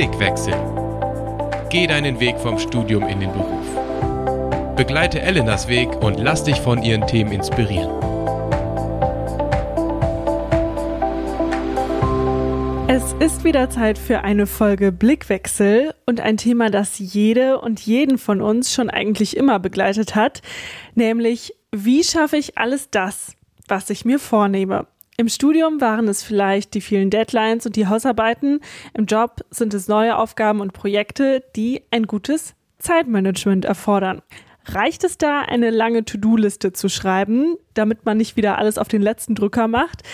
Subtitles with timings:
[0.00, 0.54] Blickwechsel.
[1.68, 4.74] Geh deinen Weg vom Studium in den Beruf.
[4.74, 7.90] Begleite Elenas Weg und lass dich von ihren Themen inspirieren.
[12.88, 18.16] Es ist wieder Zeit für eine Folge Blickwechsel und ein Thema, das jede und jeden
[18.16, 20.40] von uns schon eigentlich immer begleitet hat,
[20.94, 23.36] nämlich wie schaffe ich alles das,
[23.68, 24.86] was ich mir vornehme?
[25.20, 28.60] Im Studium waren es vielleicht die vielen Deadlines und die Hausarbeiten,
[28.94, 34.22] im Job sind es neue Aufgaben und Projekte, die ein gutes Zeitmanagement erfordern.
[34.64, 39.02] Reicht es da, eine lange To-Do-Liste zu schreiben, damit man nicht wieder alles auf den
[39.02, 40.04] letzten Drücker macht?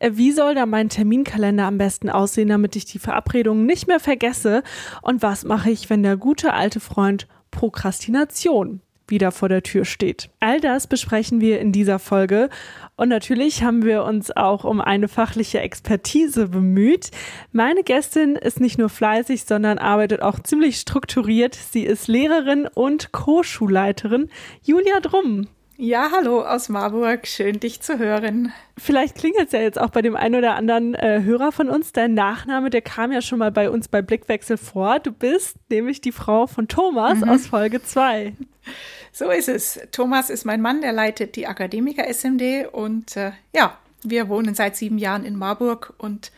[0.00, 4.00] Äh, wie soll da mein Terminkalender am besten aussehen, damit ich die Verabredungen nicht mehr
[4.00, 4.64] vergesse?
[5.00, 10.30] Und was mache ich, wenn der gute alte Freund Prokrastination wieder vor der Tür steht.
[10.40, 12.48] All das besprechen wir in dieser Folge
[12.96, 17.10] und natürlich haben wir uns auch um eine fachliche Expertise bemüht.
[17.52, 21.54] Meine Gästin ist nicht nur fleißig, sondern arbeitet auch ziemlich strukturiert.
[21.54, 24.30] Sie ist Lehrerin und Co-Schulleiterin
[24.62, 25.48] Julia Drum.
[25.78, 27.26] Ja, hallo aus Marburg.
[27.26, 28.50] Schön, dich zu hören.
[28.78, 31.92] Vielleicht klingelt es ja jetzt auch bei dem einen oder anderen äh, Hörer von uns.
[31.92, 35.00] Dein Nachname, der kam ja schon mal bei uns bei Blickwechsel vor.
[35.00, 37.28] Du bist nämlich die Frau von Thomas mhm.
[37.28, 38.32] aus Folge 2.
[39.18, 39.80] So ist es.
[39.92, 44.76] Thomas ist mein Mann, der leitet die Akademiker SMD und äh, ja, wir wohnen seit
[44.76, 46.30] sieben Jahren in Marburg und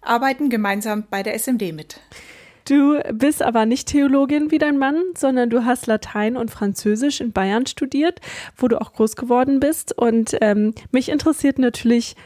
[0.00, 2.00] arbeiten gemeinsam bei der SMD mit.
[2.66, 7.32] Du bist aber nicht Theologin wie dein Mann, sondern du hast Latein und Französisch in
[7.32, 8.22] Bayern studiert,
[8.56, 9.92] wo du auch groß geworden bist.
[9.92, 12.16] Und ähm, mich interessiert natürlich,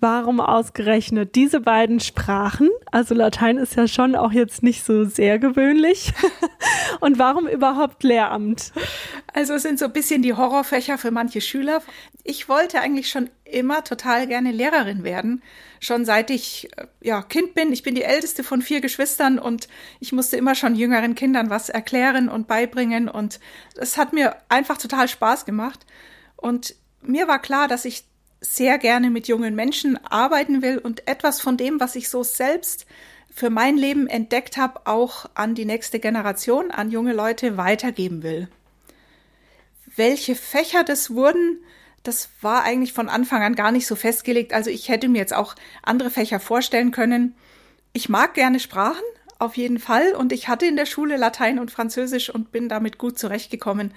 [0.00, 2.70] warum ausgerechnet diese beiden Sprachen?
[2.90, 6.12] Also Latein ist ja schon auch jetzt nicht so sehr gewöhnlich.
[7.00, 8.72] Und warum überhaupt Lehramt?
[9.32, 11.82] Also es sind so ein bisschen die Horrorfächer für manche Schüler.
[12.24, 15.42] Ich wollte eigentlich schon immer total gerne Lehrerin werden.
[15.80, 17.72] Schon seit ich äh, ja Kind bin.
[17.72, 19.68] Ich bin die älteste von vier Geschwistern und
[20.00, 23.40] ich musste immer schon jüngeren Kindern was erklären und beibringen und
[23.76, 25.86] es hat mir einfach total Spaß gemacht.
[26.36, 28.04] Und mir war klar, dass ich
[28.40, 32.86] sehr gerne mit jungen Menschen arbeiten will und etwas von dem, was ich so selbst
[33.32, 38.48] für mein Leben entdeckt habe, auch an die nächste Generation, an junge Leute weitergeben will.
[39.94, 41.58] Welche Fächer das wurden,
[42.02, 44.52] das war eigentlich von Anfang an gar nicht so festgelegt.
[44.52, 47.34] Also ich hätte mir jetzt auch andere Fächer vorstellen können.
[47.92, 49.02] Ich mag gerne Sprachen,
[49.38, 50.12] auf jeden Fall.
[50.12, 53.92] Und ich hatte in der Schule Latein und Französisch und bin damit gut zurechtgekommen.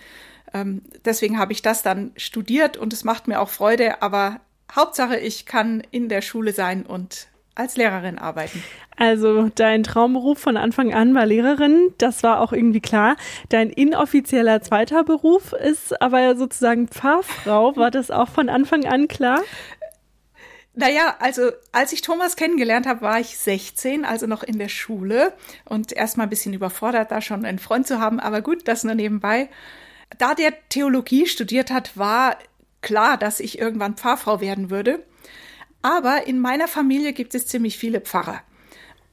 [0.53, 4.39] Ähm, deswegen habe ich das dann studiert und es macht mir auch Freude, aber
[4.71, 8.63] Hauptsache, ich kann in der Schule sein und als Lehrerin arbeiten.
[8.95, 13.15] Also dein Traumberuf von Anfang an war Lehrerin, das war auch irgendwie klar.
[13.49, 17.75] Dein inoffizieller zweiter Beruf ist aber ja sozusagen Pfarrfrau.
[17.75, 19.41] War das auch von Anfang an klar?
[20.75, 25.33] Naja, also als ich Thomas kennengelernt habe, war ich 16, also noch in der Schule
[25.65, 28.95] und erstmal ein bisschen überfordert, da schon einen Freund zu haben, aber gut, das nur
[28.95, 29.49] nebenbei.
[30.17, 32.37] Da der Theologie studiert hat, war
[32.81, 35.03] klar, dass ich irgendwann Pfarrfrau werden würde.
[35.81, 38.41] Aber in meiner Familie gibt es ziemlich viele Pfarrer,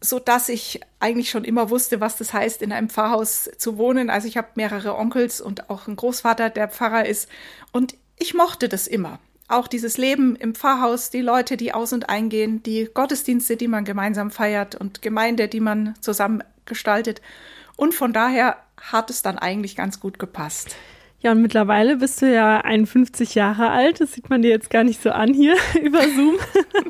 [0.01, 4.09] so dass ich eigentlich schon immer wusste, was das heißt, in einem Pfarrhaus zu wohnen.
[4.09, 7.29] Also ich habe mehrere Onkels und auch einen Großvater, der Pfarrer ist.
[7.73, 9.19] Und ich mochte das immer.
[9.49, 13.85] Auch dieses Leben im Pfarrhaus, die Leute, die aus und eingehen, die Gottesdienste, die man
[13.85, 17.21] gemeinsam feiert und Gemeinde, die man zusammen gestaltet.
[17.77, 20.77] Und von daher hat es dann eigentlich ganz gut gepasst.
[21.23, 24.01] Ja, und mittlerweile bist du ja 51 Jahre alt.
[24.01, 26.37] Das sieht man dir jetzt gar nicht so an hier über Zoom.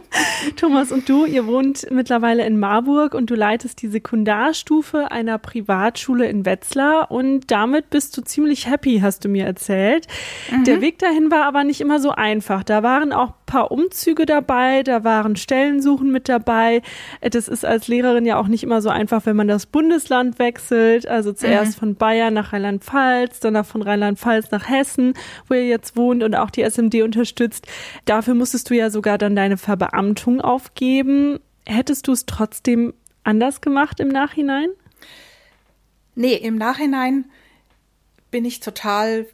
[0.56, 6.28] Thomas und du, ihr wohnt mittlerweile in Marburg und du leitest die Sekundarstufe einer Privatschule
[6.28, 10.06] in Wetzlar und damit bist du ziemlich happy, hast du mir erzählt.
[10.52, 10.64] Mhm.
[10.64, 12.62] Der Weg dahin war aber nicht immer so einfach.
[12.62, 16.82] Da waren auch paar Umzüge dabei, da waren Stellensuchen mit dabei.
[17.20, 21.08] Das ist als Lehrerin ja auch nicht immer so einfach, wenn man das Bundesland wechselt.
[21.08, 21.78] Also zuerst mhm.
[21.80, 25.14] von Bayern nach Rheinland-Pfalz, danach von Rheinland-Pfalz nach Hessen,
[25.48, 27.66] wo ihr jetzt wohnt und auch die SMD unterstützt.
[28.04, 31.40] Dafür musstest du ja sogar dann deine Verbeamtung aufgeben.
[31.66, 34.68] Hättest du es trotzdem anders gemacht im Nachhinein?
[36.14, 37.24] Nee, im Nachhinein
[38.30, 39.26] bin ich total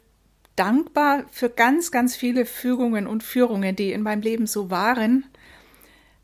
[0.57, 5.25] dankbar für ganz, ganz viele Fügungen und Führungen, die in meinem Leben so waren.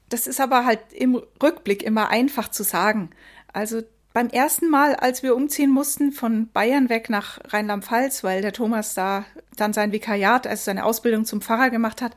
[0.10, 3.12] Das ist aber halt im Rückblick immer einfach zu sagen.
[3.54, 3.82] Also
[4.14, 8.94] beim ersten Mal, als wir umziehen mussten von Bayern weg nach Rheinland-Pfalz, weil der Thomas
[8.94, 9.26] da
[9.56, 12.16] dann sein Vikariat, also seine Ausbildung zum Pfarrer gemacht hat,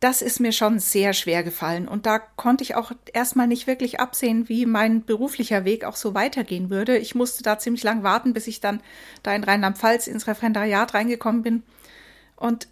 [0.00, 1.88] das ist mir schon sehr schwer gefallen.
[1.88, 6.14] Und da konnte ich auch erstmal nicht wirklich absehen, wie mein beruflicher Weg auch so
[6.14, 6.98] weitergehen würde.
[6.98, 8.80] Ich musste da ziemlich lang warten, bis ich dann
[9.22, 11.62] da in Rheinland-Pfalz ins Referendariat reingekommen bin.
[12.36, 12.68] Und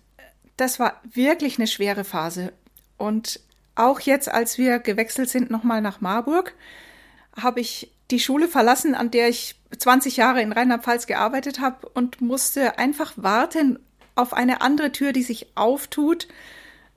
[0.57, 2.53] das war wirklich eine schwere Phase.
[2.99, 3.41] Und
[3.75, 6.55] auch jetzt, als wir gewechselt sind nochmal nach Marburg,
[7.41, 12.21] habe ich die Schule verlassen, an der ich 20 Jahre in Rheinland-Pfalz gearbeitet habe und
[12.21, 13.79] musste einfach warten
[14.15, 16.29] auf eine andere Tür, die sich auftut.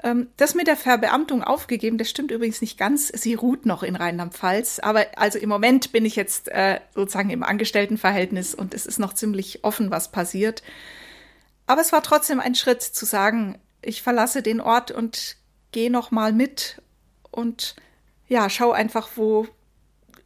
[0.04, 3.08] Ähm, das mit der Verbeamtung aufgegeben, das stimmt übrigens nicht ganz.
[3.08, 4.80] Sie ruht noch in Rheinland-Pfalz.
[4.80, 9.14] Aber also im Moment bin ich jetzt äh, sozusagen im Angestelltenverhältnis und es ist noch
[9.14, 10.62] ziemlich offen, was passiert.
[11.66, 15.38] Aber es war trotzdem ein Schritt zu sagen, ich verlasse den Ort und
[15.72, 16.82] gehe noch mal mit
[17.32, 17.76] und
[18.28, 19.48] ja, schau einfach, wo,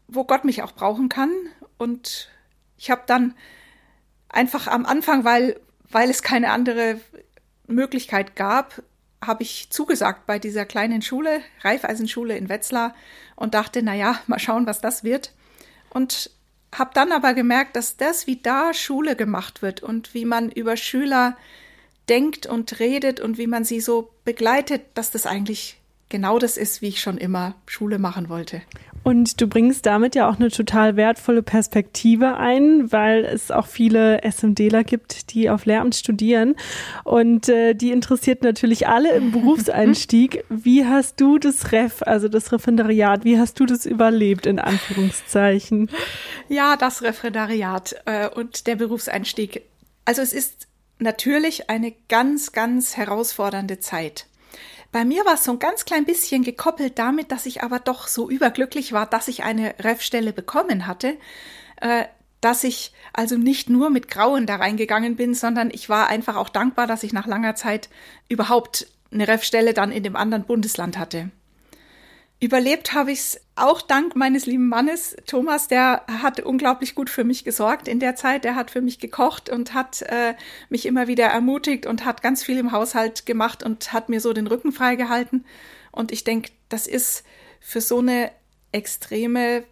[0.08, 1.32] wo Gott mich auch brauchen kann.
[1.78, 2.30] Und
[2.78, 3.36] ich habe dann
[4.30, 5.60] einfach am Anfang, weil,
[5.90, 7.00] weil es keine andere
[7.68, 8.82] Möglichkeit gab,
[9.24, 12.96] habe ich zugesagt bei dieser kleinen Schule, Reifeisenschule in Wetzlar
[13.36, 15.34] und dachte, na ja, mal schauen, was das wird.
[15.90, 16.32] Und
[16.74, 20.78] habe dann aber gemerkt, dass das, wie da Schule gemacht wird und wie man über
[20.78, 21.38] Schüler
[22.08, 25.81] denkt und redet und wie man sie so begleitet, dass das eigentlich
[26.12, 28.62] genau das ist, wie ich schon immer Schule machen wollte.
[29.04, 34.22] Und du bringst damit ja auch eine total wertvolle Perspektive ein, weil es auch viele
[34.24, 36.56] SMDler gibt, die auf Lehramt studieren.
[37.04, 40.44] Und äh, die interessiert natürlich alle im Berufseinstieg.
[40.50, 45.90] Wie hast du das Ref, also das Referendariat, wie hast du das überlebt, in Anführungszeichen?
[46.48, 49.63] Ja, das Referendariat äh, und der Berufseinstieg.
[50.06, 50.68] Also es ist
[51.00, 54.28] natürlich eine ganz, ganz herausfordernde Zeit.
[54.92, 58.08] Bei mir war es so ein ganz klein bisschen gekoppelt damit, dass ich aber doch
[58.08, 61.18] so überglücklich war, dass ich eine Ref-Stelle bekommen hatte,
[61.80, 62.06] äh,
[62.42, 66.50] dass ich also nicht nur mit Grauen da reingegangen bin, sondern ich war einfach auch
[66.50, 67.90] dankbar, dass ich nach langer Zeit
[68.28, 71.30] überhaupt eine Ref-Stelle dann in dem anderen Bundesland hatte.
[72.44, 77.24] Überlebt habe ich es auch dank meines lieben Mannes Thomas, der hat unglaublich gut für
[77.24, 78.46] mich gesorgt in der Zeit.
[78.46, 80.34] Der hat für mich gekocht und hat äh,
[80.68, 84.34] mich immer wieder ermutigt und hat ganz viel im Haushalt gemacht und hat mir so
[84.34, 85.46] den Rücken freigehalten.
[85.92, 87.24] Und ich denke, das ist
[87.60, 88.32] für so eine
[88.72, 89.64] extreme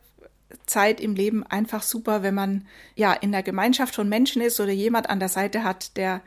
[0.68, 4.72] Zeit im Leben einfach super, wenn man ja in der Gemeinschaft von Menschen ist oder
[4.72, 6.22] jemand an der Seite hat, der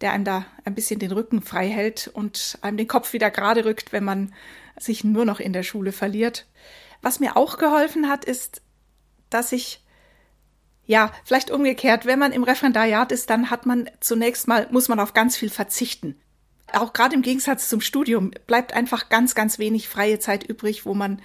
[0.00, 3.64] der einem da ein bisschen den Rücken frei hält und einem den Kopf wieder gerade
[3.64, 4.32] rückt, wenn man
[4.78, 6.46] sich nur noch in der Schule verliert.
[7.02, 8.62] Was mir auch geholfen hat, ist,
[9.30, 9.84] dass ich
[10.88, 14.98] ja, vielleicht umgekehrt, wenn man im Referendariat ist, dann hat man zunächst mal, muss man
[14.98, 16.16] auf ganz viel verzichten.
[16.72, 20.94] Auch gerade im Gegensatz zum Studium bleibt einfach ganz, ganz wenig freie Zeit übrig, wo
[20.94, 21.20] man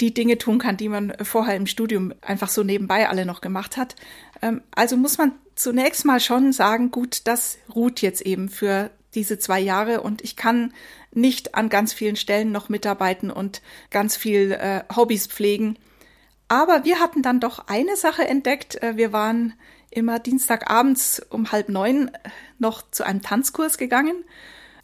[0.00, 3.76] die Dinge tun kann, die man vorher im Studium einfach so nebenbei alle noch gemacht
[3.76, 3.94] hat.
[4.42, 9.38] Ähm, also muss man zunächst mal schon sagen, gut, das ruht jetzt eben für diese
[9.38, 10.72] zwei Jahre und ich kann
[11.12, 15.78] nicht an ganz vielen Stellen noch mitarbeiten und ganz viel äh, Hobbys pflegen.
[16.48, 18.82] Aber wir hatten dann doch eine Sache entdeckt.
[18.82, 19.54] Äh, wir waren
[19.90, 22.10] immer Dienstagabends um halb neun
[22.58, 24.24] noch zu einem Tanzkurs gegangen.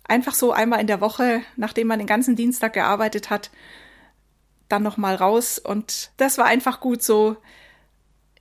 [0.04, 3.50] Einfach so einmal in der Woche, nachdem man den ganzen Dienstag gearbeitet hat,
[4.68, 5.58] dann noch mal raus.
[5.58, 7.36] Und das war einfach gut so,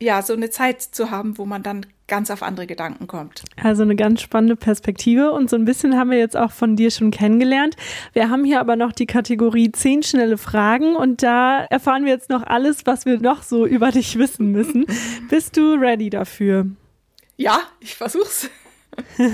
[0.01, 3.43] ja, so eine Zeit zu haben, wo man dann ganz auf andere Gedanken kommt.
[3.61, 6.91] Also eine ganz spannende Perspektive und so ein bisschen haben wir jetzt auch von dir
[6.91, 7.75] schon kennengelernt.
[8.13, 12.29] Wir haben hier aber noch die Kategorie zehn schnelle Fragen und da erfahren wir jetzt
[12.29, 14.85] noch alles, was wir noch so über dich wissen müssen.
[15.29, 16.65] Bist du ready dafür?
[17.37, 18.49] Ja, ich versuch's.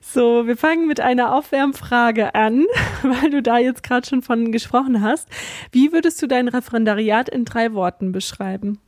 [0.00, 2.64] so, wir fangen mit einer Aufwärmfrage an,
[3.02, 5.28] weil du da jetzt gerade schon von gesprochen hast.
[5.72, 8.78] Wie würdest du dein Referendariat in drei Worten beschreiben?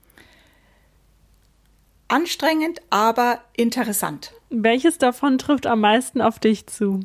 [2.10, 4.32] Anstrengend, aber interessant.
[4.50, 7.00] Welches davon trifft am meisten auf dich zu?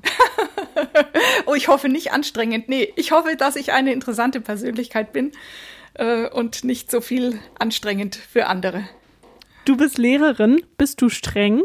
[1.45, 2.69] oh, ich hoffe nicht anstrengend.
[2.69, 5.31] Nee, ich hoffe, dass ich eine interessante Persönlichkeit bin
[5.93, 8.87] äh, und nicht so viel anstrengend für andere.
[9.65, 10.63] Du bist Lehrerin.
[10.77, 11.63] Bist du streng?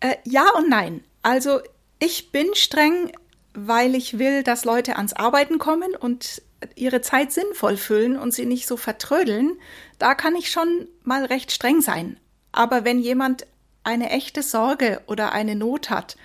[0.00, 1.04] Äh, ja und nein.
[1.22, 1.60] Also
[1.98, 3.12] ich bin streng,
[3.54, 6.42] weil ich will, dass Leute ans Arbeiten kommen und
[6.74, 9.58] ihre Zeit sinnvoll füllen und sie nicht so vertrödeln.
[9.98, 12.18] Da kann ich schon mal recht streng sein.
[12.52, 13.46] Aber wenn jemand
[13.84, 16.16] eine echte Sorge oder eine Not hat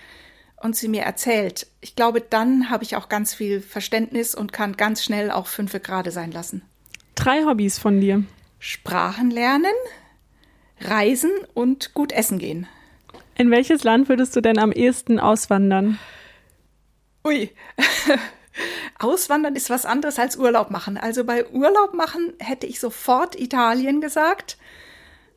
[0.58, 4.77] und sie mir erzählt, ich glaube, dann habe ich auch ganz viel Verständnis und kann
[4.77, 6.63] ganz schnell auch fünfe gerade sein lassen.
[7.15, 8.24] Drei Hobbys von dir.
[8.60, 9.72] Sprachen lernen,
[10.82, 12.67] reisen und gut essen gehen.
[13.38, 16.00] In welches Land würdest du denn am ehesten auswandern?
[17.24, 17.51] Ui.
[19.00, 20.98] Auswandern ist was anderes als Urlaub machen.
[20.98, 24.58] Also bei Urlaub machen hätte ich sofort Italien gesagt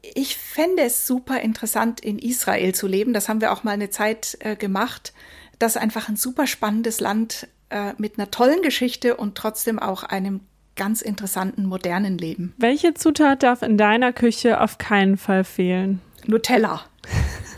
[0.03, 3.13] ich fände es super interessant, in Israel zu leben.
[3.13, 5.13] Das haben wir auch mal eine Zeit äh, gemacht.
[5.59, 10.05] Das ist einfach ein super spannendes Land äh, mit einer tollen Geschichte und trotzdem auch
[10.05, 10.41] einem
[10.77, 12.55] ganz interessanten modernen Leben.
[12.57, 16.01] Welche Zutat darf in deiner Küche auf keinen Fall fehlen?
[16.27, 16.83] Nutella.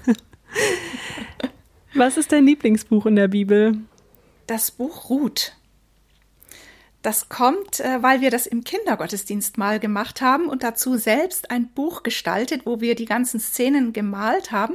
[1.95, 3.77] Was ist dein Lieblingsbuch in der Bibel?
[4.47, 5.53] Das Buch Ruth.
[7.03, 11.69] Das kommt, äh, weil wir das im Kindergottesdienst mal gemacht haben und dazu selbst ein
[11.69, 14.75] Buch gestaltet, wo wir die ganzen Szenen gemalt haben.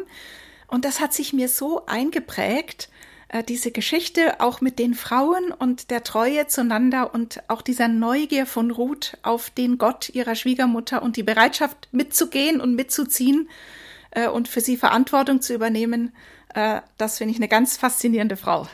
[0.68, 2.90] Und das hat sich mir so eingeprägt,
[3.28, 8.48] äh, diese Geschichte auch mit den Frauen und der Treue zueinander und auch dieser Neugier
[8.48, 13.50] von Ruth auf den Gott ihrer Schwiegermutter und die Bereitschaft mitzugehen und mitzuziehen
[14.10, 16.14] äh, und für sie Verantwortung zu übernehmen.
[16.98, 18.66] Das finde ich eine ganz faszinierende Frau.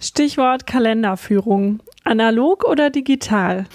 [0.00, 1.80] Stichwort Kalenderführung.
[2.04, 3.66] Analog oder digital?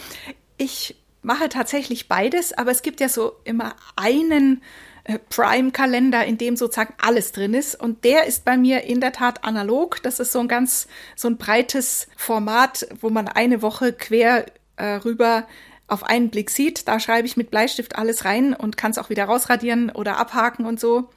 [0.58, 4.62] Ich mache tatsächlich beides, aber es gibt ja so immer einen
[5.06, 7.80] äh, Prime-Kalender, in dem sozusagen alles drin ist.
[7.80, 10.02] Und der ist bei mir in der Tat analog.
[10.04, 14.46] Das ist so ein ganz, so ein breites Format, wo man eine Woche quer
[14.78, 15.46] äh, rüber
[15.88, 16.88] auf einen Blick sieht.
[16.88, 20.66] Da schreibe ich mit Bleistift alles rein und kann es auch wieder rausradieren oder abhaken
[20.66, 21.10] und so.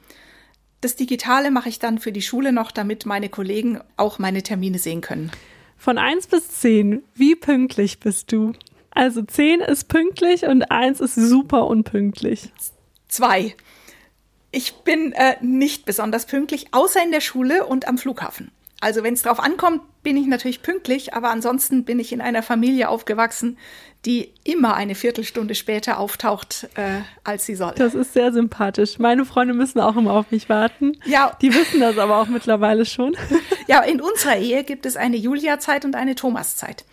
[0.81, 4.77] Das Digitale mache ich dann für die Schule noch, damit meine Kollegen auch meine Termine
[4.77, 5.31] sehen können.
[5.77, 8.53] Von 1 bis 10, wie pünktlich bist du?
[8.91, 12.51] Also 10 ist pünktlich und 1 ist super unpünktlich.
[13.09, 13.55] 2.
[14.51, 18.51] Ich bin äh, nicht besonders pünktlich, außer in der Schule und am Flughafen.
[18.79, 22.43] Also wenn es drauf ankommt, bin ich natürlich pünktlich, aber ansonsten bin ich in einer
[22.43, 23.57] Familie aufgewachsen,
[24.07, 27.73] die immer eine Viertelstunde später auftaucht, äh, als sie soll.
[27.75, 28.99] Das ist sehr sympathisch.
[28.99, 30.93] Meine Freunde müssen auch immer auf mich warten.
[31.03, 31.37] Ja.
[31.41, 33.15] Die wissen das aber auch mittlerweile schon.
[33.69, 36.85] Ja, in unserer Ehe gibt es eine Julia-Zeit und eine Thomas-Zeit.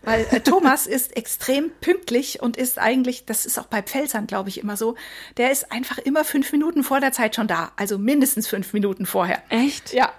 [0.00, 4.48] Weil äh, Thomas ist extrem pünktlich und ist eigentlich, das ist auch bei Pfälzern, glaube
[4.48, 4.96] ich, immer so,
[5.36, 7.72] der ist einfach immer fünf Minuten vor der Zeit schon da.
[7.76, 9.42] Also mindestens fünf Minuten vorher.
[9.50, 9.92] Echt?
[9.92, 10.10] Ja.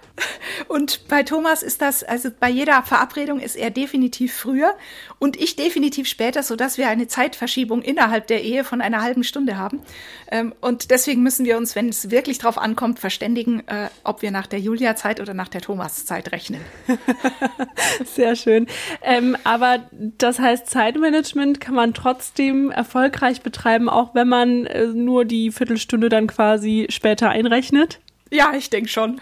[0.68, 4.74] Und bei Thomas ist das, also bei jeder Verabredung ist er definitiv früher
[5.18, 9.24] und ich definitiv später, so dass wir eine Zeitverschiebung innerhalb der Ehe von einer halben
[9.24, 9.82] Stunde haben.
[10.30, 14.30] Ähm, und deswegen müssen wir uns, wenn es wirklich drauf ankommt, verständigen, äh, ob wir
[14.30, 16.60] nach der Julia-Zeit oder nach der Thomas-Zeit rechnen.
[18.04, 18.66] Sehr schön.
[19.02, 25.24] Ähm, aber das heißt, Zeitmanagement kann man trotzdem erfolgreich betreiben, auch wenn man äh, nur
[25.24, 28.00] die Viertelstunde dann quasi später einrechnet?
[28.30, 29.20] Ja, ich denke schon.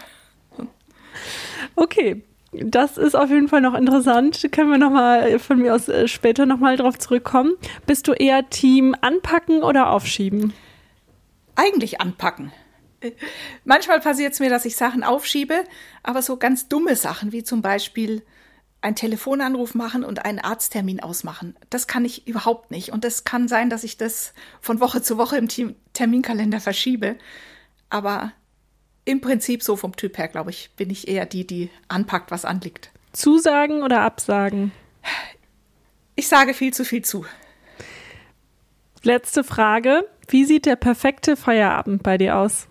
[1.75, 2.23] Okay.
[2.55, 4.47] Das ist auf jeden Fall noch interessant.
[4.51, 7.53] Können wir noch mal von mir aus äh, später noch mal drauf zurückkommen.
[7.87, 10.53] Bist du eher Team anpacken oder aufschieben?
[11.55, 12.51] Eigentlich anpacken.
[13.65, 15.63] Manchmal passiert es mir, dass ich Sachen aufschiebe,
[16.03, 18.23] aber so ganz dumme Sachen wie zum Beispiel
[18.81, 21.55] einen Telefonanruf machen und einen Arzttermin ausmachen.
[21.69, 22.91] Das kann ich überhaupt nicht.
[22.91, 25.47] Und es kann sein, dass ich das von Woche zu Woche im
[25.93, 27.15] Terminkalender verschiebe.
[27.89, 28.33] Aber
[29.05, 32.45] im Prinzip so vom Typ her, glaube ich, bin ich eher die, die anpackt, was
[32.45, 32.91] anliegt.
[33.11, 34.71] Zusagen oder Absagen?
[36.15, 37.25] Ich sage viel zu viel zu.
[39.01, 40.07] Letzte Frage.
[40.27, 42.67] Wie sieht der perfekte Feierabend bei dir aus?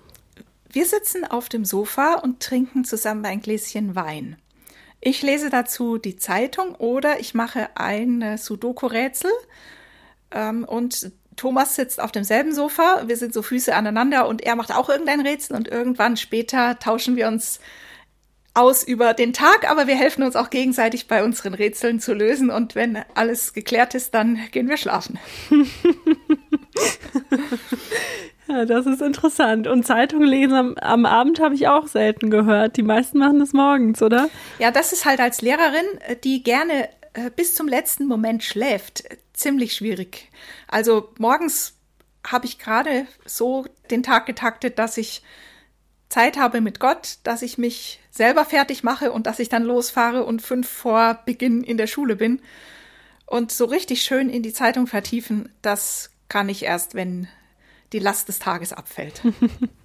[0.70, 4.36] Wir sitzen auf dem Sofa und trinken zusammen ein Gläschen Wein.
[5.00, 9.32] Ich lese dazu die Zeitung oder ich mache ein Sudoku-Rätsel
[10.30, 14.74] ähm, und Thomas sitzt auf demselben Sofa, wir sind so Füße aneinander und er macht
[14.74, 17.60] auch irgendein Rätsel und irgendwann später tauschen wir uns
[18.54, 22.50] aus über den Tag, aber wir helfen uns auch gegenseitig bei unseren Rätseln zu lösen
[22.50, 25.18] und wenn alles geklärt ist, dann gehen wir schlafen.
[28.48, 29.66] Ja, das ist interessant.
[29.66, 32.76] Und Zeitung lesen am, am Abend habe ich auch selten gehört.
[32.76, 34.28] Die meisten machen das morgens, oder?
[34.58, 36.88] Ja, das ist halt als Lehrerin, äh, die gerne
[37.36, 40.30] bis zum letzten Moment schläft, ziemlich schwierig.
[40.68, 41.74] Also morgens
[42.26, 45.22] habe ich gerade so den Tag getaktet, dass ich
[46.08, 50.24] Zeit habe mit Gott, dass ich mich selber fertig mache und dass ich dann losfahre
[50.24, 52.40] und fünf vor Beginn in der Schule bin.
[53.26, 57.28] Und so richtig schön in die Zeitung vertiefen, das kann ich erst, wenn
[57.92, 59.22] die Last des Tages abfällt.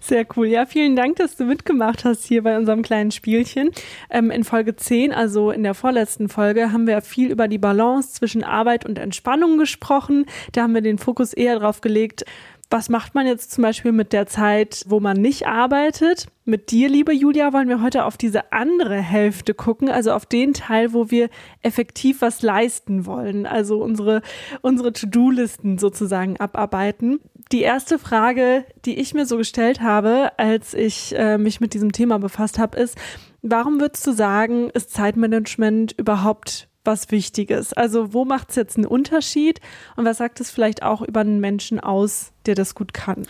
[0.00, 0.46] Sehr cool.
[0.46, 3.70] Ja, vielen Dank, dass du mitgemacht hast hier bei unserem kleinen Spielchen.
[4.10, 8.14] Ähm, in Folge 10, also in der vorletzten Folge, haben wir viel über die Balance
[8.14, 10.26] zwischen Arbeit und Entspannung gesprochen.
[10.52, 12.24] Da haben wir den Fokus eher darauf gelegt,
[12.72, 16.28] was macht man jetzt zum Beispiel mit der Zeit, wo man nicht arbeitet?
[16.46, 20.54] Mit dir, liebe Julia, wollen wir heute auf diese andere Hälfte gucken, also auf den
[20.54, 21.28] Teil, wo wir
[21.60, 24.22] effektiv was leisten wollen, also unsere,
[24.62, 27.20] unsere To-Do-Listen sozusagen abarbeiten.
[27.52, 31.92] Die erste Frage, die ich mir so gestellt habe, als ich äh, mich mit diesem
[31.92, 32.96] Thema befasst habe, ist,
[33.42, 37.74] warum würdest du sagen, ist Zeitmanagement überhaupt was Wichtiges?
[37.74, 39.60] Also wo macht es jetzt einen Unterschied
[39.96, 43.26] und was sagt es vielleicht auch über einen Menschen aus, der das gut kann?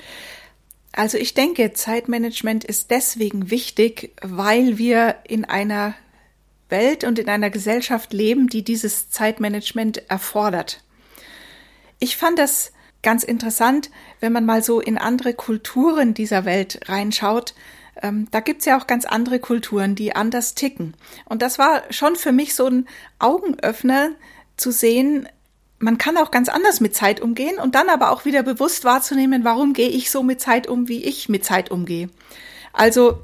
[0.93, 5.95] Also ich denke, Zeitmanagement ist deswegen wichtig, weil wir in einer
[6.69, 10.85] Welt und in einer Gesellschaft leben, die dieses Zeitmanagement erfordert.
[11.99, 12.73] Ich fand das
[13.03, 13.91] ganz interessant,
[14.21, 17.55] wenn man mal so in andere Kulturen dieser Welt reinschaut,
[18.01, 20.95] ähm, da gibt's ja auch ganz andere Kulturen, die anders ticken.
[21.25, 24.11] Und das war schon für mich so ein Augenöffner,
[24.57, 25.29] zu sehen,
[25.79, 29.45] man kann auch ganz anders mit Zeit umgehen und dann aber auch wieder bewusst wahrzunehmen,
[29.45, 32.09] warum gehe ich so mit Zeit um, wie ich mit Zeit umgehe.
[32.73, 33.19] Also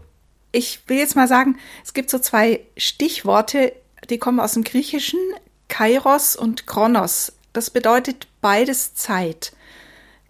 [0.50, 3.72] ich will jetzt mal sagen, es gibt so zwei Stichworte,
[4.10, 5.20] die kommen aus dem Griechischen,
[5.68, 7.32] Kairos und Kronos.
[7.52, 9.52] Das bedeutet beides Zeit.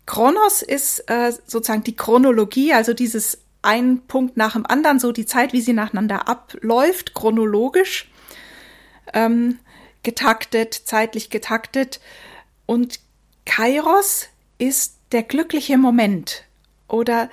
[0.08, 5.26] Kronos ist äh, sozusagen die Chronologie, also dieses ein Punkt nach dem anderen, so die
[5.26, 8.10] Zeit, wie sie nacheinander abläuft, chronologisch.
[9.12, 9.58] Ähm,
[10.02, 12.00] getaktet, zeitlich getaktet.
[12.64, 13.00] Und
[13.44, 16.44] Kairos ist der glückliche Moment
[16.88, 17.28] oder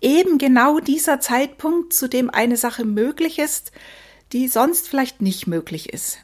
[0.00, 3.72] eben genau dieser Zeitpunkt, zu dem eine Sache möglich ist,
[4.32, 6.18] die sonst vielleicht nicht möglich ist.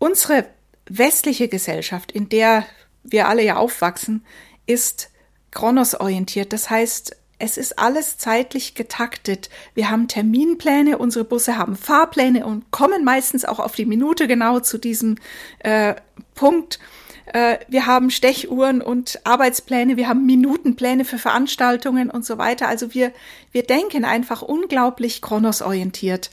[0.00, 0.48] Unsere
[0.86, 2.66] westliche Gesellschaft, in der
[3.02, 4.24] wir alle ja aufwachsen,
[4.66, 5.10] ist
[5.50, 6.52] chronosorientiert.
[6.52, 9.50] Das heißt, es ist alles zeitlich getaktet.
[9.74, 14.60] Wir haben Terminpläne, unsere Busse haben Fahrpläne und kommen meistens auch auf die Minute genau
[14.60, 15.16] zu diesem
[15.58, 15.96] äh,
[16.36, 16.78] Punkt.
[17.26, 22.68] Äh, wir haben Stechuhren und Arbeitspläne, wir haben Minutenpläne für Veranstaltungen und so weiter.
[22.68, 23.12] Also wir,
[23.50, 26.30] wir denken einfach unglaublich chronosorientiert.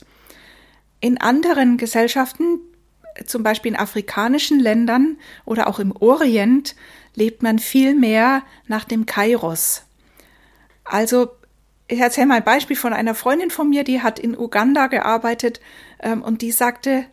[1.00, 2.60] In anderen Gesellschaften,
[3.26, 6.74] zum Beispiel in afrikanischen Ländern oder auch im Orient,
[7.14, 9.82] lebt man viel mehr nach dem Kairos.
[10.84, 11.28] Also
[11.88, 15.60] ich erzähle mal ein Beispiel von einer Freundin von mir, die hat in Uganda gearbeitet
[16.00, 17.04] ähm, und die sagte,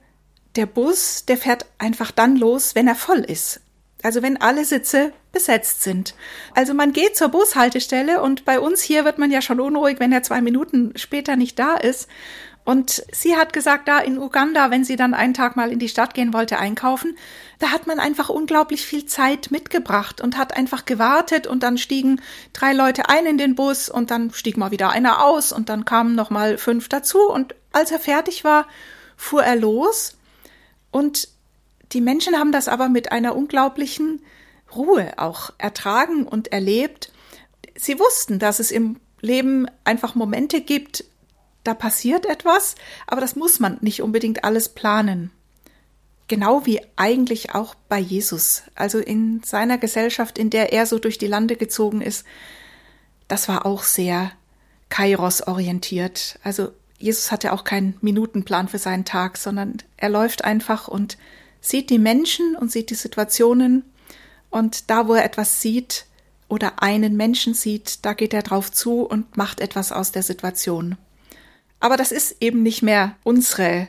[0.55, 3.61] der Bus, der fährt einfach dann los, wenn er voll ist.
[4.03, 6.15] Also wenn alle Sitze besetzt sind.
[6.53, 10.11] Also man geht zur Bushaltestelle und bei uns hier wird man ja schon unruhig, wenn
[10.11, 12.07] er zwei Minuten später nicht da ist.
[12.67, 15.88] Und sie hat gesagt, da in Uganda, wenn sie dann einen Tag mal in die
[15.88, 17.17] Stadt gehen wollte, einkaufen,
[17.59, 22.19] da hat man einfach unglaublich viel Zeit mitgebracht und hat einfach gewartet und dann stiegen
[22.51, 25.86] drei Leute ein in den Bus und dann stieg mal wieder einer aus und dann
[25.86, 28.67] kamen noch mal fünf dazu und als er fertig war,
[29.15, 30.17] fuhr er los
[30.91, 31.29] und
[31.93, 34.21] die Menschen haben das aber mit einer unglaublichen
[34.75, 37.13] Ruhe auch ertragen und erlebt.
[37.77, 41.05] Sie wussten, dass es im Leben einfach Momente gibt,
[41.68, 42.75] da passiert etwas,
[43.08, 45.32] aber das muss man nicht unbedingt alles planen.
[46.27, 51.18] Genau wie eigentlich auch bei Jesus, also in seiner Gesellschaft, in der er so durch
[51.18, 52.25] die Lande gezogen ist,
[53.27, 54.32] das war auch sehr
[54.90, 56.40] Kairos orientiert.
[56.44, 61.18] Also Jesus hatte auch keinen Minutenplan für seinen Tag, sondern er läuft einfach und
[61.62, 63.84] sieht die Menschen und sieht die Situationen
[64.50, 66.06] und da, wo er etwas sieht
[66.48, 70.98] oder einen Menschen sieht, da geht er drauf zu und macht etwas aus der Situation.
[71.79, 73.87] Aber das ist eben nicht mehr unsere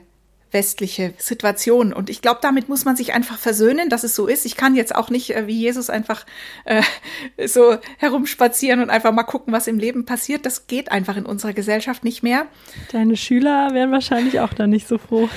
[0.51, 1.93] westliche Situation.
[1.93, 4.47] Und ich glaube, damit muss man sich einfach versöhnen, dass es so ist.
[4.47, 6.25] Ich kann jetzt auch nicht äh, wie Jesus einfach
[6.65, 6.83] äh,
[7.47, 10.47] so herumspazieren und einfach mal gucken, was im Leben passiert.
[10.47, 12.47] Das geht einfach in unserer Gesellschaft nicht mehr.
[12.93, 15.29] Deine Schüler wären wahrscheinlich auch da nicht so froh.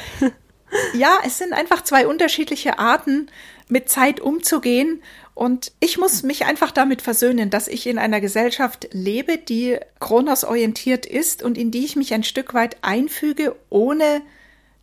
[0.93, 3.29] ja, es sind einfach zwei unterschiedliche Arten,
[3.67, 5.01] mit Zeit umzugehen.
[5.33, 11.05] Und ich muss mich einfach damit versöhnen, dass ich in einer Gesellschaft lebe, die Kronos-orientiert
[11.05, 14.21] ist und in die ich mich ein Stück weit einfüge, ohne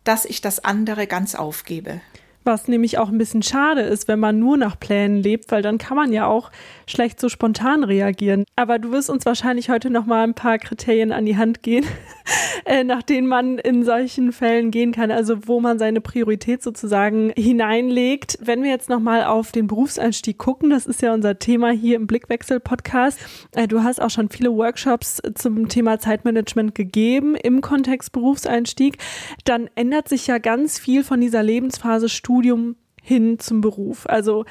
[0.03, 2.01] dass ich das andere ganz aufgebe.
[2.45, 5.77] Was nämlich auch ein bisschen schade ist, wenn man nur nach Plänen lebt, weil dann
[5.77, 6.51] kann man ja auch
[6.87, 8.45] schlecht so spontan reagieren.
[8.55, 11.85] Aber du wirst uns wahrscheinlich heute noch mal ein paar Kriterien an die Hand gehen,
[12.65, 17.31] äh, nach denen man in solchen Fällen gehen kann, also wo man seine Priorität sozusagen
[17.35, 18.37] hineinlegt.
[18.41, 21.97] Wenn wir jetzt noch mal auf den Berufseinstieg gucken, das ist ja unser Thema hier
[21.97, 23.19] im Blickwechsel Podcast.
[23.51, 28.97] Äh, du hast auch schon viele Workshops zum Thema Zeitmanagement gegeben im Kontext Berufseinstieg.
[29.45, 34.05] Dann ändert sich ja ganz viel von dieser Lebensphase Studium hin zum Beruf.
[34.07, 34.45] Also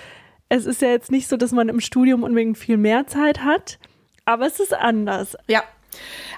[0.48, 3.78] es ist ja jetzt nicht so, dass man im Studium unbedingt viel mehr Zeit hat,
[4.24, 5.36] aber es ist anders.
[5.46, 5.62] Ja.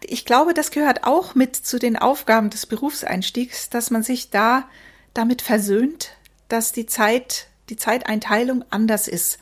[0.03, 4.68] Ich glaube, das gehört auch mit zu den Aufgaben des Berufseinstiegs, dass man sich da
[5.14, 6.11] damit versöhnt,
[6.48, 9.38] dass die Zeit, die Zeiteinteilung anders ist.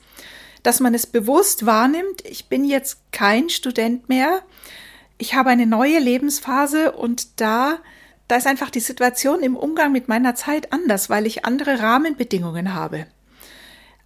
[0.62, 4.42] Dass man es bewusst wahrnimmt, ich bin jetzt kein Student mehr,
[5.18, 7.78] ich habe eine neue Lebensphase und da
[8.28, 12.74] da ist einfach die Situation im Umgang mit meiner Zeit anders, weil ich andere Rahmenbedingungen
[12.74, 13.06] habe.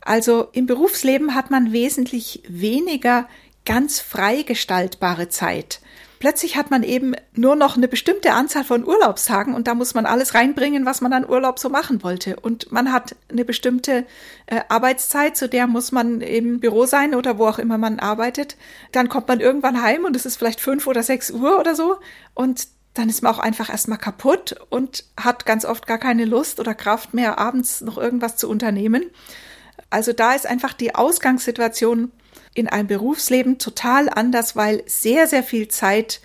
[0.01, 3.29] Also im Berufsleben hat man wesentlich weniger
[3.65, 5.81] ganz frei gestaltbare Zeit.
[6.19, 10.07] Plötzlich hat man eben nur noch eine bestimmte Anzahl von Urlaubstagen und da muss man
[10.07, 12.37] alles reinbringen, was man an Urlaub so machen wollte.
[12.37, 14.07] Und man hat eine bestimmte
[14.47, 18.57] äh, Arbeitszeit, zu der muss man im Büro sein oder wo auch immer man arbeitet.
[18.93, 21.97] Dann kommt man irgendwann heim und es ist vielleicht fünf oder sechs Uhr oder so
[22.35, 26.61] und dann ist man auch einfach erstmal kaputt und hat ganz oft gar keine Lust
[26.61, 29.11] oder Kraft mehr, abends noch irgendwas zu unternehmen.
[29.89, 32.13] Also da ist einfach die Ausgangssituation
[32.55, 36.21] in einem Berufsleben total anders, weil sehr, sehr viel Zeit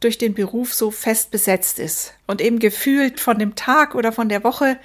[0.00, 4.28] durch den Beruf so fest besetzt ist und eben gefühlt von dem Tag oder von
[4.28, 4.78] der Woche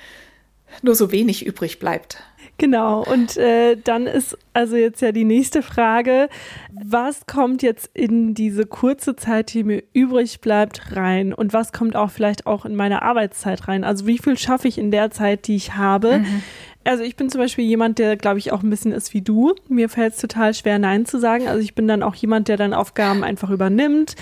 [0.82, 2.24] nur so wenig übrig bleibt.
[2.64, 6.30] Genau, und äh, dann ist also jetzt ja die nächste Frage,
[6.72, 11.98] was kommt jetzt in diese kurze Zeit, die mir übrig bleibt, rein und was kommt
[11.98, 13.84] auch vielleicht auch in meine Arbeitszeit rein?
[13.84, 16.20] Also wie viel schaffe ich in der Zeit, die ich habe?
[16.20, 16.44] Mhm.
[16.86, 19.56] Also ich bin zum Beispiel jemand, der, glaube ich, auch ein bisschen ist wie du.
[19.68, 21.50] Mir fällt es total schwer, Nein zu sagen.
[21.50, 24.16] Also ich bin dann auch jemand, der dann Aufgaben einfach übernimmt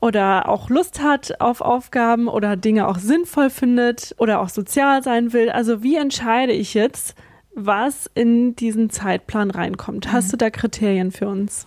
[0.00, 5.32] oder auch Lust hat auf Aufgaben oder Dinge auch sinnvoll findet oder auch sozial sein
[5.32, 5.50] will.
[5.50, 7.16] Also wie entscheide ich jetzt,
[7.54, 10.10] was in diesen Zeitplan reinkommt.
[10.10, 10.30] Hast mhm.
[10.32, 11.66] du da Kriterien für uns?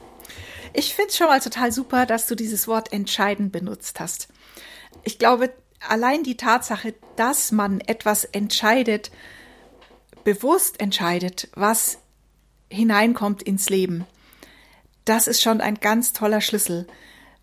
[0.74, 4.28] Ich finde es schon mal total super, dass du dieses Wort entscheiden benutzt hast.
[5.04, 5.52] Ich glaube,
[5.88, 9.12] allein die Tatsache, dass man etwas entscheidet,
[10.24, 12.00] bewusst entscheidet, was
[12.70, 14.06] hineinkommt ins Leben,
[15.06, 16.88] das ist schon ein ganz toller Schlüssel.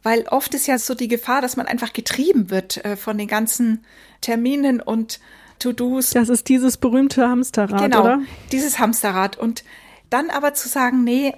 [0.02, 3.28] Weil oft ist ja so die Gefahr, dass man einfach getrieben wird äh, von den
[3.28, 3.85] ganzen
[4.20, 5.20] Terminen und
[5.59, 6.11] To-Dos.
[6.11, 8.23] Das ist dieses berühmte Hamsterrad, genau, oder?
[8.51, 9.38] dieses Hamsterrad.
[9.38, 9.65] Und
[10.11, 11.35] dann aber zu sagen, nee,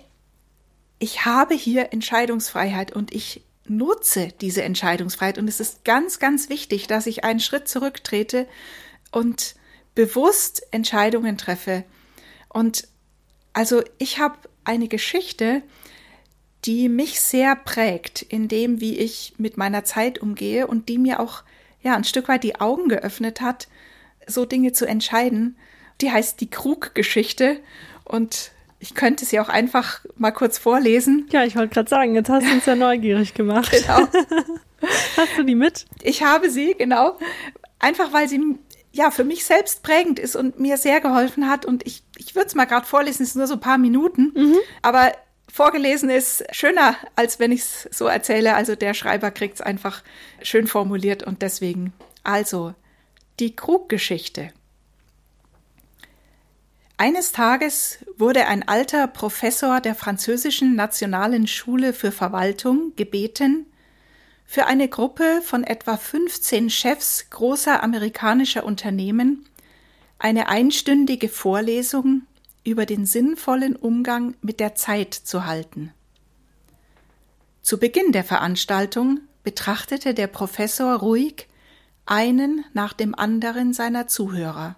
[0.98, 5.38] ich habe hier Entscheidungsfreiheit und ich nutze diese Entscheidungsfreiheit.
[5.38, 8.46] Und es ist ganz, ganz wichtig, dass ich einen Schritt zurücktrete
[9.10, 9.54] und
[9.94, 11.84] bewusst Entscheidungen treffe.
[12.48, 12.88] Und
[13.52, 15.62] also ich habe eine Geschichte,
[16.64, 21.20] die mich sehr prägt in dem, wie ich mit meiner Zeit umgehe und die mir
[21.20, 21.42] auch
[21.82, 23.68] ja ein Stück weit die Augen geöffnet hat,
[24.26, 25.56] so Dinge zu entscheiden.
[26.00, 27.60] Die heißt die Krug-Geschichte
[28.04, 31.26] und ich könnte sie auch einfach mal kurz vorlesen.
[31.30, 33.70] Ja, ich wollte gerade sagen, jetzt hast du uns ja neugierig gemacht.
[33.70, 34.08] Genau.
[35.16, 35.86] hast du die mit?
[36.02, 37.18] Ich habe sie, genau.
[37.78, 38.40] Einfach weil sie
[38.92, 41.64] ja für mich selbst prägend ist und mir sehr geholfen hat.
[41.64, 44.32] Und ich, ich würde es mal gerade vorlesen, es sind nur so ein paar Minuten.
[44.34, 44.58] Mhm.
[44.82, 45.12] Aber
[45.50, 48.54] vorgelesen ist schöner, als wenn ich es so erzähle.
[48.54, 50.02] Also der Schreiber kriegt es einfach
[50.42, 51.92] schön formuliert und deswegen.
[52.22, 52.74] Also,
[53.40, 54.50] die Kruggeschichte.
[56.96, 63.66] Eines Tages wurde ein alter Professor der französischen Nationalen Schule für Verwaltung gebeten,
[64.46, 69.46] für eine Gruppe von etwa 15 Chefs großer amerikanischer Unternehmen
[70.18, 72.22] eine einstündige Vorlesung
[72.62, 75.92] über den sinnvollen Umgang mit der Zeit zu halten.
[77.62, 81.48] Zu Beginn der Veranstaltung betrachtete der Professor ruhig
[82.06, 84.76] einen nach dem anderen seiner Zuhörer.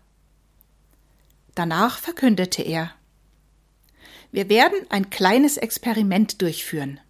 [1.55, 2.93] Danach verkündete er
[4.31, 7.01] Wir werden ein kleines Experiment durchführen.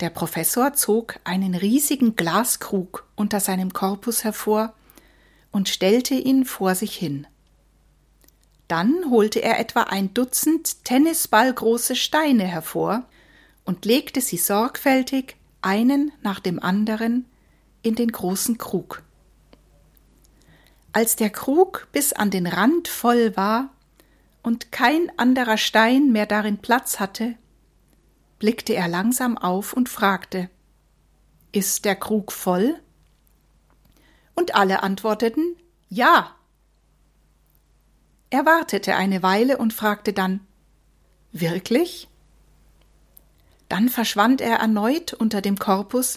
[0.00, 4.74] Der Professor zog einen riesigen Glaskrug unter seinem Korpus hervor
[5.52, 7.26] und stellte ihn vor sich hin.
[8.66, 13.04] Dann holte er etwa ein Dutzend tennisballgroße Steine hervor
[13.64, 17.26] und legte sie sorgfältig einen nach dem anderen
[17.82, 19.02] in den großen Krug.
[20.92, 23.70] Als der Krug bis an den Rand voll war
[24.42, 27.36] und kein anderer Stein mehr darin Platz hatte,
[28.38, 30.50] blickte er langsam auf und fragte
[31.52, 32.74] Ist der Krug voll?
[34.34, 35.56] Und alle antworteten
[35.88, 36.34] Ja.
[38.30, 40.40] Er wartete eine Weile und fragte dann
[41.32, 42.08] Wirklich?
[43.68, 46.16] Dann verschwand er erneut unter dem Korpus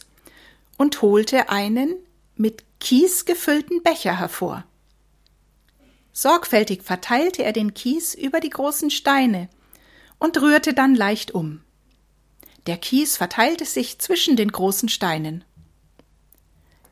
[0.77, 1.95] und holte einen
[2.35, 4.65] mit Kies gefüllten Becher hervor.
[6.11, 9.49] Sorgfältig verteilte er den Kies über die großen Steine
[10.19, 11.61] und rührte dann leicht um.
[12.67, 15.43] Der Kies verteilte sich zwischen den großen Steinen.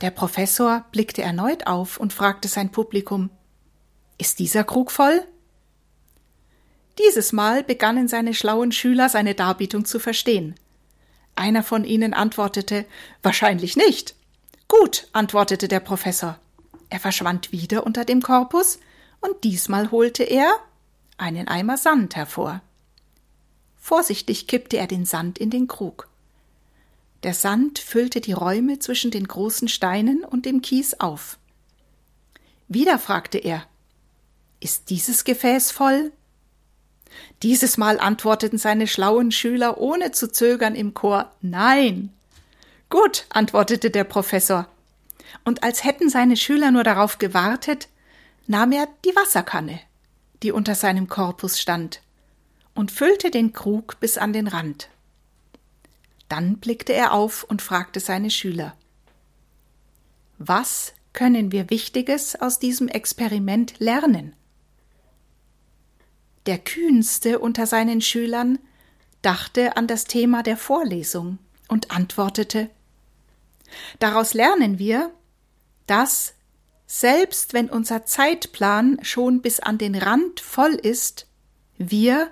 [0.02, 3.30] Der Professor blickte erneut auf und fragte sein Publikum
[4.17, 5.24] Ist dieser Krug voll?
[6.98, 10.56] Dieses Mal begannen seine schlauen Schüler seine Darbietung zu verstehen.
[11.36, 12.86] Einer von ihnen antwortete
[13.24, 14.15] Wahrscheinlich nicht.
[14.67, 16.39] Gut, antwortete der Professor.
[16.89, 18.80] Er verschwand wieder unter dem Korpus,
[19.22, 20.52] und diesmal holte er
[21.17, 22.62] einen Eimer Sand hervor.
[23.80, 26.08] Vorsichtig kippte er den Sand in den Krug.
[27.24, 31.38] Der Sand füllte die Räume zwischen den großen Steinen und dem Kies auf.
[32.67, 33.67] Wieder fragte er
[34.60, 36.12] Ist dieses Gefäß voll?
[37.43, 42.13] Dieses Mal antworteten seine schlauen Schüler ohne zu zögern im Chor Nein.
[42.89, 44.67] Gut, antwortete der Professor.
[45.43, 47.88] Und als hätten seine Schüler nur darauf gewartet,
[48.47, 49.80] nahm er die Wasserkanne,
[50.43, 52.01] die unter seinem Korpus stand,
[52.75, 54.89] und füllte den Krug bis an den Rand.
[56.30, 58.75] Dann blickte er auf und fragte seine Schüler
[60.38, 64.34] Was können wir Wichtiges aus diesem Experiment lernen?
[66.45, 68.60] Der kühnste unter seinen Schülern
[69.21, 72.69] dachte an das Thema der Vorlesung und antwortete
[73.99, 75.12] Daraus lernen wir,
[75.88, 76.34] dass
[76.86, 81.27] selbst wenn unser Zeitplan schon bis an den Rand voll ist,
[81.77, 82.32] wir,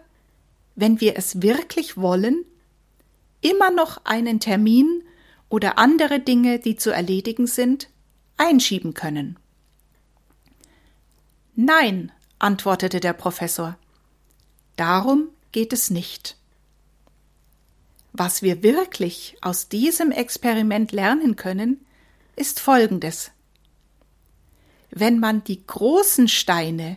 [0.75, 2.43] wenn wir es wirklich wollen,
[3.41, 5.03] immer noch einen Termin
[5.47, 7.89] oder andere Dinge, die zu erledigen sind,
[8.35, 9.39] einschieben können.
[11.55, 13.77] Nein, antwortete der Professor.
[14.79, 16.37] Darum geht es nicht.
[18.13, 21.85] Was wir wirklich aus diesem Experiment lernen können,
[22.37, 23.31] ist Folgendes.
[24.89, 26.95] Wenn man die großen Steine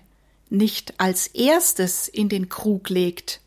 [0.49, 3.41] nicht als erstes in den Krug legt,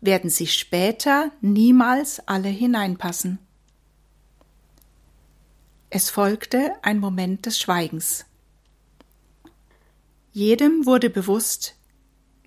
[0.00, 3.40] werden sie später niemals alle hineinpassen.
[5.90, 8.26] Es folgte ein Moment des Schweigens.
[10.32, 11.74] Jedem wurde bewusst,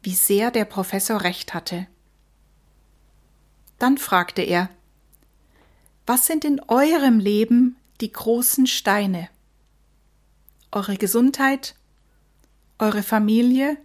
[0.07, 1.85] wie sehr der Professor recht hatte.
[3.77, 4.69] Dann fragte er
[6.05, 9.27] Was sind in eurem Leben die großen Steine?
[10.71, 11.75] Eure Gesundheit,
[12.79, 13.75] eure Familie,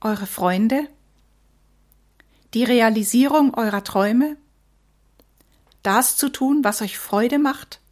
[0.00, 0.88] eure Freunde,
[2.54, 4.38] die Realisierung eurer Träume,
[5.82, 7.82] das zu tun, was euch Freude macht,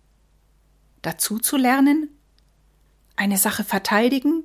[1.02, 2.08] dazu zu lernen,
[3.14, 4.44] eine Sache verteidigen,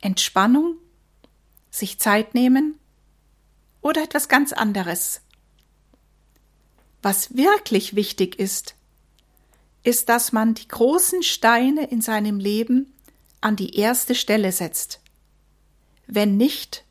[0.00, 0.78] Entspannung,
[1.72, 2.78] sich Zeit nehmen
[3.80, 5.22] oder etwas ganz anderes.
[7.02, 8.76] Was wirklich wichtig ist,
[9.82, 12.92] ist, dass man die großen Steine in seinem Leben
[13.40, 15.00] an die erste Stelle setzt.
[16.06, 16.84] Wenn nicht,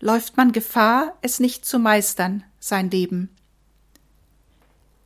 [0.00, 3.30] läuft man Gefahr, es nicht zu meistern, sein Leben.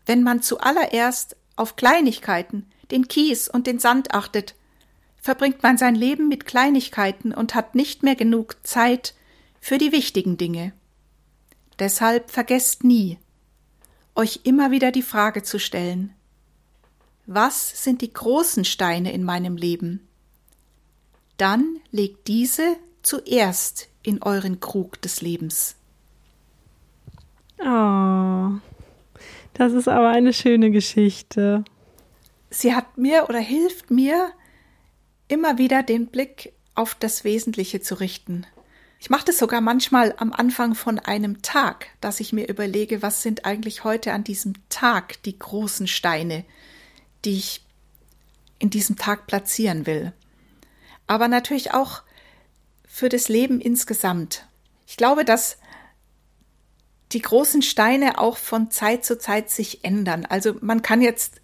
[0.07, 4.57] Wenn man zuallererst auf Kleinigkeiten, den Kies und den Sand achtet,
[5.25, 9.15] verbringt man sein Leben mit Kleinigkeiten und hat nicht mehr genug Zeit
[9.59, 10.75] für die wichtigen Dinge.
[11.79, 13.17] Deshalb vergesst nie,
[14.15, 16.13] euch immer wieder die Frage zu stellen,
[17.25, 20.07] was sind die großen Steine in meinem Leben?
[21.39, 25.77] Dann legt diese zuerst in euren Krug des Lebens.
[27.61, 28.51] Oh,
[29.55, 31.65] das ist aber eine schöne Geschichte.
[32.51, 34.35] Sie hat mir oder hilft mir,
[35.29, 38.47] immer wieder den Blick auf das Wesentliche zu richten.
[38.99, 43.23] Ich mache das sogar manchmal am Anfang von einem Tag, dass ich mir überlege, was
[43.23, 46.45] sind eigentlich heute an diesem Tag die großen Steine,
[47.25, 47.65] die ich
[48.59, 50.13] in diesem Tag platzieren will.
[51.07, 52.03] Aber natürlich auch
[52.87, 54.47] für das Leben insgesamt.
[54.87, 55.59] Ich glaube, dass
[57.13, 60.25] die großen Steine auch von Zeit zu Zeit sich ändern.
[60.25, 61.41] Also man kann jetzt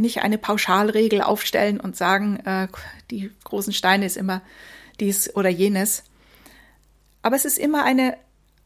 [0.00, 2.68] nicht eine Pauschalregel aufstellen und sagen, äh,
[3.10, 4.42] die großen Steine ist immer
[5.00, 6.04] dies oder jenes.
[7.22, 8.16] Aber es ist immer eine,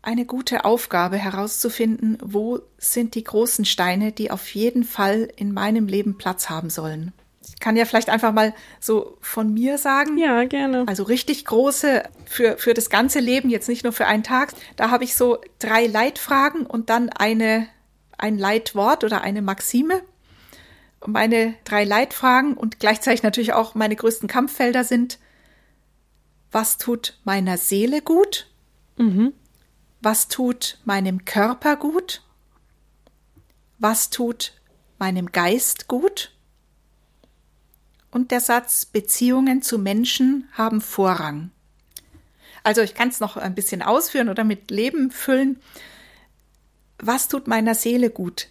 [0.02, 5.86] eine gute Aufgabe herauszufinden, wo sind die großen Steine, die auf jeden Fall in meinem
[5.86, 7.12] Leben Platz haben sollen.
[7.46, 10.18] Ich kann ja vielleicht einfach mal so von mir sagen.
[10.18, 10.84] Ja, gerne.
[10.86, 14.54] Also richtig große für, für das ganze Leben, jetzt nicht nur für einen Tag.
[14.76, 17.66] Da habe ich so drei Leitfragen und dann eine,
[18.16, 20.02] ein Leitwort oder eine Maxime
[21.06, 25.18] meine drei Leitfragen und gleichzeitig natürlich auch meine größten Kampffelder sind,
[26.50, 28.46] was tut meiner Seele gut?
[28.96, 29.32] Mhm.
[30.00, 32.22] Was tut meinem Körper gut?
[33.78, 34.52] Was tut
[34.98, 36.32] meinem Geist gut?
[38.10, 41.50] Und der Satz Beziehungen zu Menschen haben Vorrang.
[42.62, 45.60] Also ich kann es noch ein bisschen ausführen oder mit Leben füllen.
[46.98, 48.48] Was tut meiner Seele gut?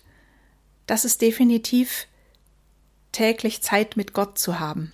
[0.86, 2.08] Das ist definitiv
[3.13, 4.91] täglich Zeit mit Gott zu haben.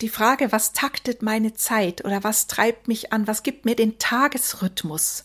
[0.00, 3.98] Die Frage, was taktet meine Zeit oder was treibt mich an, was gibt mir den
[3.98, 5.24] Tagesrhythmus?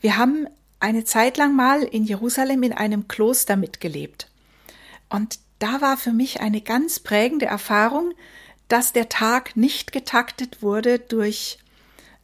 [0.00, 0.46] Wir haben
[0.78, 4.30] eine Zeit lang mal in Jerusalem in einem Kloster mitgelebt.
[5.08, 8.12] Und da war für mich eine ganz prägende Erfahrung,
[8.68, 11.58] dass der Tag nicht getaktet wurde durch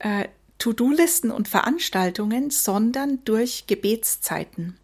[0.01, 4.79] äh, To-Do-Listen und Veranstaltungen, sondern durch Gebetszeiten.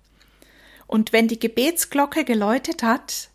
[0.88, 3.29] Und wenn die Gebetsglocke geläutet hat,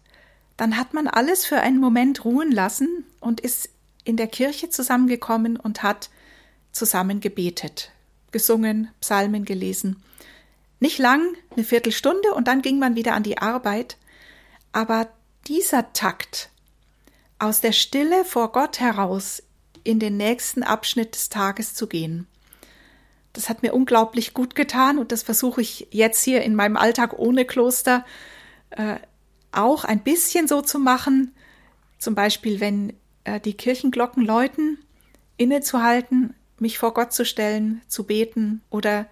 [0.58, 3.70] dann hat man alles für einen Moment ruhen lassen und ist
[4.04, 6.10] in der Kirche zusammengekommen und hat
[6.72, 7.92] zusammen gebetet,
[8.32, 10.04] gesungen, Psalmen gelesen.
[10.80, 13.98] Nicht lang, eine Viertelstunde und dann ging man wieder an die Arbeit.
[14.72, 15.08] Aber
[15.48, 16.50] dieser Takt,
[17.38, 19.44] aus der Stille vor Gott heraus
[19.84, 22.28] in den nächsten Abschnitt des Tages zu gehen,
[23.34, 27.18] das hat mir unglaublich gut getan und das versuche ich jetzt hier in meinem Alltag
[27.18, 28.06] ohne Kloster
[28.70, 28.98] äh,
[29.52, 31.34] auch ein bisschen so zu machen.
[31.98, 32.94] Zum Beispiel, wenn
[33.24, 34.78] äh, die Kirchenglocken läuten,
[35.38, 39.08] innezuhalten, mich vor Gott zu stellen, zu beten oder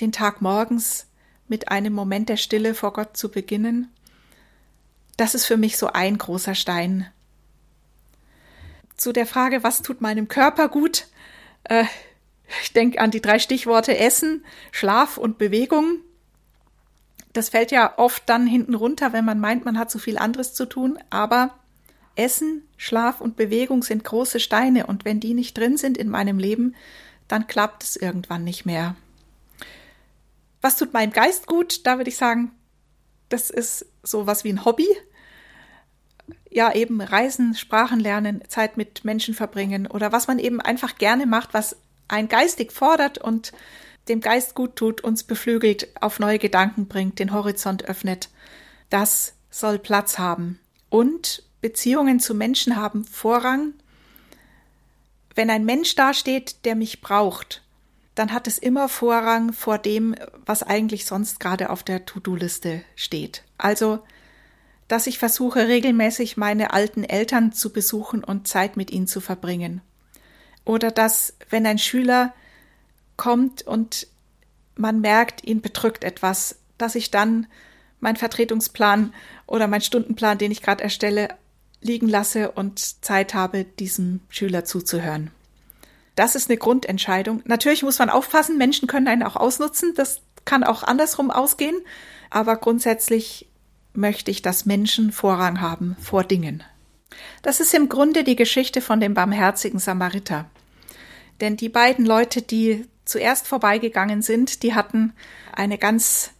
[0.00, 1.06] den Tag morgens
[1.48, 3.90] mit einem Moment der Stille vor Gott zu beginnen.
[5.16, 7.06] Das ist für mich so ein großer Stein.
[8.96, 11.06] Zu der Frage, was tut meinem Körper gut?
[11.64, 11.84] Äh,
[12.62, 16.00] ich denke an die drei Stichworte Essen, Schlaf und Bewegung.
[17.32, 20.52] Das fällt ja oft dann hinten runter, wenn man meint, man hat so viel anderes
[20.52, 20.98] zu tun.
[21.08, 21.54] Aber
[22.14, 26.38] Essen, Schlaf und Bewegung sind große Steine und wenn die nicht drin sind in meinem
[26.38, 26.74] Leben,
[27.28, 28.96] dann klappt es irgendwann nicht mehr.
[30.60, 31.86] Was tut meinem Geist gut?
[31.86, 32.52] Da würde ich sagen,
[33.28, 34.86] das ist so was wie ein Hobby.
[36.50, 41.24] Ja, eben Reisen, Sprachen lernen, Zeit mit Menschen verbringen oder was man eben einfach gerne
[41.26, 41.76] macht, was
[42.12, 43.52] ein geistig fordert und
[44.08, 48.28] dem Geist gut tut, uns beflügelt, auf neue Gedanken bringt, den Horizont öffnet.
[48.90, 50.58] Das soll Platz haben.
[50.90, 53.74] Und Beziehungen zu Menschen haben Vorrang.
[55.34, 57.62] Wenn ein Mensch dasteht, der mich braucht,
[58.14, 63.42] dann hat es immer Vorrang vor dem, was eigentlich sonst gerade auf der To-Do-Liste steht.
[63.56, 64.00] Also,
[64.88, 69.80] dass ich versuche, regelmäßig meine alten Eltern zu besuchen und Zeit mit ihnen zu verbringen.
[70.64, 72.32] Oder dass, wenn ein Schüler
[73.16, 74.06] kommt und
[74.76, 77.46] man merkt, ihn bedrückt etwas, dass ich dann
[78.00, 79.14] meinen Vertretungsplan
[79.46, 81.28] oder meinen Stundenplan, den ich gerade erstelle,
[81.80, 85.30] liegen lasse und Zeit habe, diesem Schüler zuzuhören.
[86.14, 87.42] Das ist eine Grundentscheidung.
[87.44, 91.76] Natürlich muss man aufpassen, Menschen können einen auch ausnutzen, das kann auch andersrum ausgehen,
[92.30, 93.48] aber grundsätzlich
[93.94, 96.62] möchte ich, dass Menschen Vorrang haben vor Dingen.
[97.42, 100.50] Das ist im Grunde die Geschichte von dem barmherzigen Samariter.
[101.40, 105.12] Denn die beiden Leute, die zuerst vorbeigegangen sind, die hatten
[105.52, 106.30] eine ganz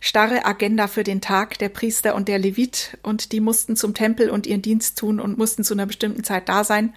[0.00, 4.30] starre Agenda für den Tag, der Priester und der Levit, und die mussten zum Tempel
[4.30, 6.94] und ihren Dienst tun und mussten zu einer bestimmten Zeit da sein.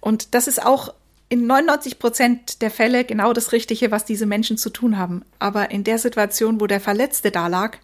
[0.00, 0.92] Und das ist auch
[1.30, 5.24] in 99 Prozent der Fälle genau das Richtige, was diese Menschen zu tun haben.
[5.38, 7.78] Aber in der Situation, wo der Verletzte da lag,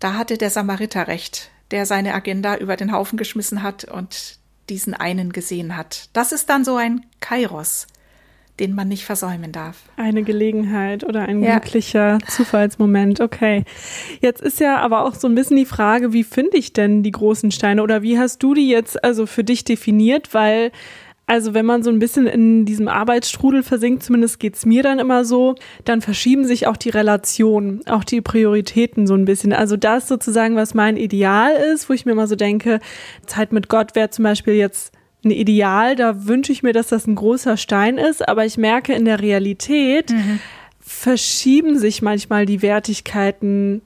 [0.00, 4.94] da hatte der Samariter recht, der seine Agenda über den Haufen geschmissen hat und diesen
[4.94, 6.08] einen gesehen hat.
[6.12, 7.86] Das ist dann so ein Kairos,
[8.58, 9.84] den man nicht versäumen darf.
[9.96, 11.58] Eine Gelegenheit oder ein ja.
[11.58, 13.20] glücklicher Zufallsmoment.
[13.20, 13.64] Okay.
[14.20, 17.12] Jetzt ist ja aber auch so ein bisschen die Frage, wie finde ich denn die
[17.12, 20.32] großen Steine oder wie hast du die jetzt also für dich definiert?
[20.32, 20.72] Weil
[21.26, 25.24] also wenn man so ein bisschen in diesem Arbeitsstrudel versinkt, zumindest geht's mir dann immer
[25.24, 29.52] so, dann verschieben sich auch die Relationen, auch die Prioritäten so ein bisschen.
[29.52, 32.78] Also das sozusagen, was mein Ideal ist, wo ich mir immer so denke,
[33.26, 37.08] Zeit mit Gott wäre zum Beispiel jetzt ein Ideal, da wünsche ich mir, dass das
[37.08, 40.38] ein großer Stein ist, aber ich merke in der Realität mhm.
[40.78, 43.82] verschieben sich manchmal die Wertigkeiten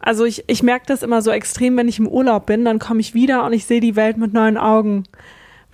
[0.00, 3.00] also ich, ich merke das immer so extrem, wenn ich im Urlaub bin, dann komme
[3.00, 5.04] ich wieder und ich sehe die Welt mit neuen Augen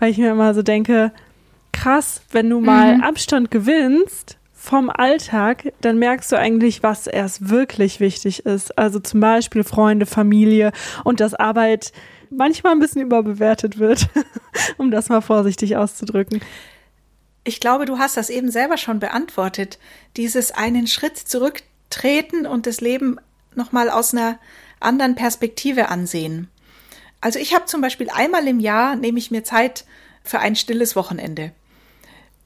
[0.01, 1.13] weil ich mir immer so denke,
[1.73, 3.03] krass, wenn du mal mhm.
[3.03, 8.77] Abstand gewinnst vom Alltag, dann merkst du eigentlich, was erst wirklich wichtig ist.
[8.77, 10.73] Also zum Beispiel Freunde, Familie
[11.05, 11.93] und dass Arbeit
[12.31, 14.09] manchmal ein bisschen überbewertet wird,
[14.77, 16.41] um das mal vorsichtig auszudrücken.
[17.45, 19.79] Ich glaube, du hast das eben selber schon beantwortet.
[20.17, 23.17] Dieses einen Schritt zurücktreten und das Leben
[23.55, 24.39] nochmal aus einer
[24.79, 26.49] anderen Perspektive ansehen.
[27.21, 29.85] Also ich habe zum Beispiel einmal im Jahr nehme ich mir Zeit
[30.25, 31.53] für ein stilles Wochenende.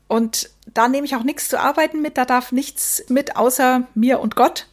[0.08, 4.20] Und da nehme ich auch nichts zu arbeiten mit, da darf nichts mit außer mir
[4.20, 4.66] und Gott.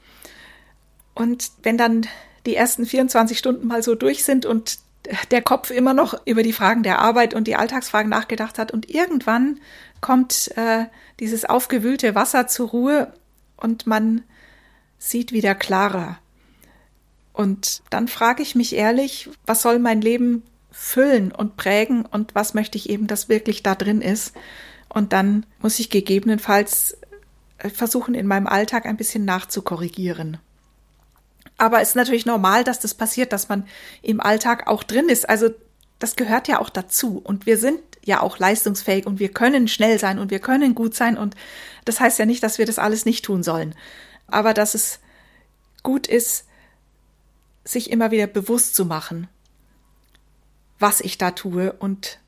[1.13, 2.07] Und wenn dann
[2.45, 4.79] die ersten 24 Stunden mal so durch sind und
[5.31, 8.89] der Kopf immer noch über die Fragen der Arbeit und die Alltagsfragen nachgedacht hat und
[8.89, 9.59] irgendwann
[9.99, 10.85] kommt äh,
[11.19, 13.13] dieses aufgewühlte Wasser zur Ruhe
[13.57, 14.23] und man
[14.97, 16.19] sieht wieder klarer.
[17.33, 22.53] Und dann frage ich mich ehrlich, was soll mein Leben füllen und prägen und was
[22.53, 24.33] möchte ich eben, dass wirklich da drin ist.
[24.89, 26.97] Und dann muss ich gegebenenfalls
[27.57, 30.37] äh, versuchen, in meinem Alltag ein bisschen nachzukorrigieren.
[31.57, 33.67] Aber es ist natürlich normal, dass das passiert, dass man
[34.01, 35.29] im Alltag auch drin ist.
[35.29, 35.49] Also
[35.99, 37.21] das gehört ja auch dazu.
[37.23, 40.95] Und wir sind ja auch leistungsfähig und wir können schnell sein und wir können gut
[40.95, 41.17] sein.
[41.17, 41.35] Und
[41.85, 43.75] das heißt ja nicht, dass wir das alles nicht tun sollen.
[44.27, 44.99] Aber dass es
[45.83, 46.45] gut ist,
[47.63, 49.28] sich immer wieder bewusst zu machen,
[50.80, 51.74] was ich da tue.
[51.74, 52.20] Und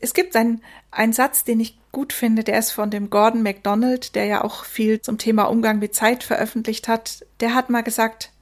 [0.00, 4.14] es gibt einen, einen Satz, den ich gut finde, der ist von dem Gordon MacDonald,
[4.14, 7.24] der ja auch viel zum Thema Umgang mit Zeit veröffentlicht hat.
[7.40, 8.32] Der hat mal gesagt,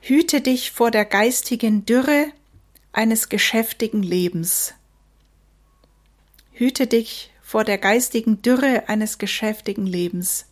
[0.00, 2.26] hüte dich vor der geistigen Dürre
[2.92, 4.74] eines geschäftigen Lebens.
[6.52, 10.46] Hüte dich vor der geistigen Dürre eines geschäftigen Lebens.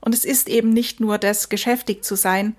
[0.00, 2.54] Und es ist eben nicht nur das, geschäftig zu sein,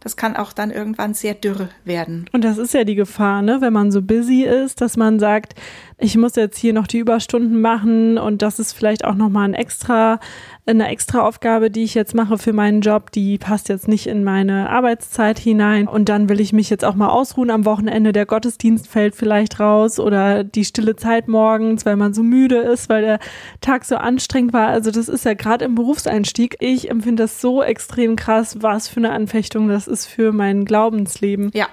[0.00, 2.26] das kann auch dann irgendwann sehr dürr werden.
[2.32, 5.54] Und das ist ja die Gefahr, ne, wenn man so busy ist, dass man sagt,
[6.00, 9.54] ich muss jetzt hier noch die Überstunden machen und das ist vielleicht auch nochmal ein
[9.54, 10.20] extra,
[10.64, 14.22] eine extra Aufgabe, die ich jetzt mache für meinen Job, die passt jetzt nicht in
[14.22, 18.26] meine Arbeitszeit hinein und dann will ich mich jetzt auch mal ausruhen am Wochenende, der
[18.26, 23.02] Gottesdienst fällt vielleicht raus oder die stille Zeit morgens, weil man so müde ist, weil
[23.02, 23.18] der
[23.60, 24.68] Tag so anstrengend war.
[24.68, 26.56] Also das ist ja gerade im Berufseinstieg.
[26.60, 31.50] Ich empfinde das so extrem krass, was für eine Anfechtung das ist für mein Glaubensleben.
[31.54, 31.66] Ja,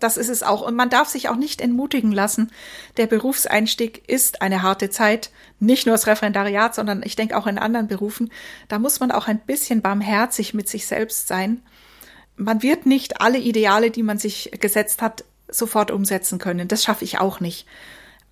[0.00, 0.62] das ist es auch.
[0.62, 2.50] Und man darf sich auch nicht entmutigen lassen.
[2.96, 5.30] Der Berufseinstieg ist eine harte Zeit.
[5.60, 8.32] Nicht nur das Referendariat, sondern ich denke auch in anderen Berufen.
[8.68, 11.62] Da muss man auch ein bisschen barmherzig mit sich selbst sein.
[12.36, 16.68] Man wird nicht alle Ideale, die man sich gesetzt hat, sofort umsetzen können.
[16.68, 17.66] Das schaffe ich auch nicht.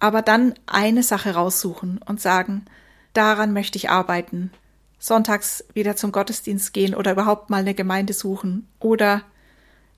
[0.01, 2.65] Aber dann eine Sache raussuchen und sagen,
[3.13, 4.51] daran möchte ich arbeiten.
[4.99, 9.23] Sonntags wieder zum Gottesdienst gehen oder überhaupt mal eine Gemeinde suchen oder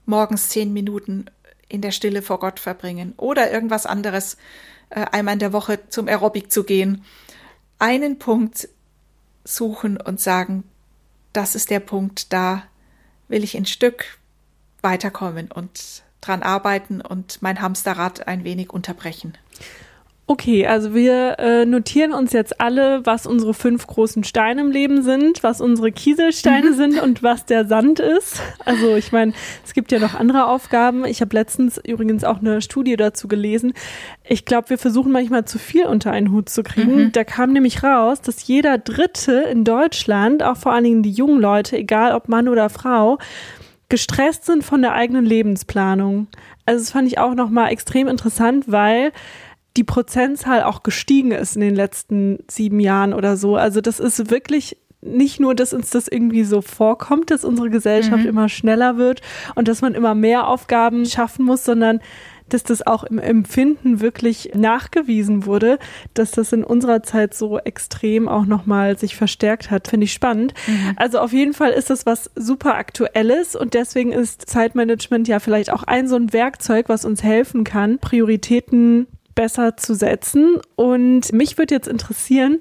[0.06, 1.26] morgens zehn Minuten
[1.70, 4.36] in der Stille vor Gott verbringen oder irgendwas anderes,
[4.90, 7.04] äh, einmal in der Woche zum Aerobic zu gehen.
[7.78, 8.68] Einen Punkt
[9.44, 10.64] suchen und sagen,
[11.32, 12.64] das ist der Punkt, da
[13.28, 14.18] will ich ein Stück
[14.82, 19.38] weiterkommen und dran arbeiten und mein Hamsterrad ein wenig unterbrechen.
[20.31, 25.03] Okay, also wir äh, notieren uns jetzt alle, was unsere fünf großen Steine im Leben
[25.03, 26.74] sind, was unsere Kieselsteine mhm.
[26.74, 28.41] sind und was der Sand ist.
[28.64, 29.33] Also ich meine,
[29.64, 31.05] es gibt ja noch andere Aufgaben.
[31.05, 33.72] Ich habe letztens übrigens auch eine Studie dazu gelesen.
[34.22, 37.07] Ich glaube, wir versuchen manchmal zu viel unter einen Hut zu kriegen.
[37.07, 37.12] Mhm.
[37.12, 41.41] Da kam nämlich raus, dass jeder Dritte in Deutschland, auch vor allen Dingen die jungen
[41.41, 43.18] Leute, egal ob Mann oder Frau,
[43.89, 46.28] gestresst sind von der eigenen Lebensplanung.
[46.66, 49.11] Also das fand ich auch nochmal extrem interessant, weil
[49.76, 53.56] die Prozentzahl auch gestiegen ist in den letzten sieben Jahren oder so.
[53.56, 58.24] Also das ist wirklich nicht nur, dass uns das irgendwie so vorkommt, dass unsere Gesellschaft
[58.24, 58.28] mhm.
[58.28, 59.22] immer schneller wird
[59.54, 62.00] und dass man immer mehr Aufgaben schaffen muss, sondern
[62.52, 65.78] dass das auch im Empfinden wirklich nachgewiesen wurde,
[66.14, 69.88] dass das in unserer Zeit so extrem auch nochmal sich verstärkt hat.
[69.88, 70.52] Finde ich spannend.
[70.66, 70.94] Mhm.
[70.96, 75.72] Also auf jeden Fall ist das was super aktuelles und deswegen ist Zeitmanagement ja vielleicht
[75.72, 79.06] auch ein so ein Werkzeug, was uns helfen kann, Prioritäten
[79.41, 80.59] besser zu setzen.
[80.76, 82.59] Und mich würde jetzt interessieren,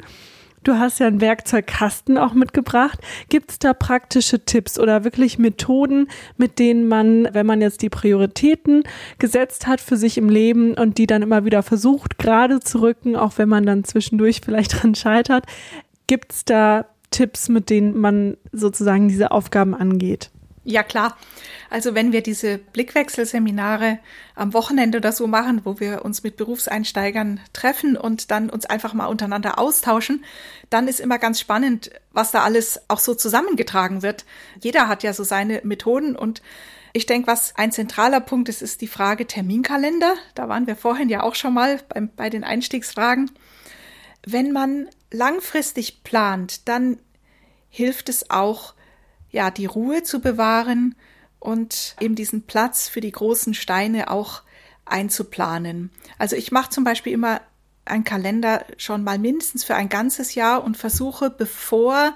[0.61, 2.99] Du hast ja einen Werkzeugkasten auch mitgebracht.
[3.29, 7.87] Gibt es da praktische Tipps oder wirklich Methoden, mit denen man, wenn man jetzt die
[7.89, 8.83] Prioritäten
[9.19, 13.15] gesetzt hat für sich im Leben und die dann immer wieder versucht, gerade zu rücken,
[13.15, 15.45] auch wenn man dann zwischendurch vielleicht dran scheitert,
[16.07, 20.29] gibt es da Tipps, mit denen man sozusagen diese Aufgaben angeht?
[20.63, 21.17] Ja, klar.
[21.69, 23.99] Also wenn wir diese Blickwechselseminare
[24.35, 28.93] am Wochenende oder so machen, wo wir uns mit Berufseinsteigern treffen und dann uns einfach
[28.93, 30.25] mal untereinander austauschen,
[30.69, 34.25] dann ist immer ganz spannend, was da alles auch so zusammengetragen wird.
[34.61, 36.41] Jeder hat ja so seine Methoden und
[36.91, 40.15] ich denke, was ein zentraler Punkt ist, ist die Frage Terminkalender.
[40.33, 43.31] Da waren wir vorhin ja auch schon mal bei, bei den Einstiegsfragen.
[44.25, 46.97] Wenn man langfristig plant, dann
[47.69, 48.73] hilft es auch,
[49.31, 50.95] ja, die Ruhe zu bewahren
[51.39, 54.41] und eben diesen Platz für die großen Steine auch
[54.85, 55.91] einzuplanen.
[56.17, 57.41] Also ich mache zum Beispiel immer
[57.85, 62.13] einen Kalender schon mal mindestens für ein ganzes Jahr und versuche, bevor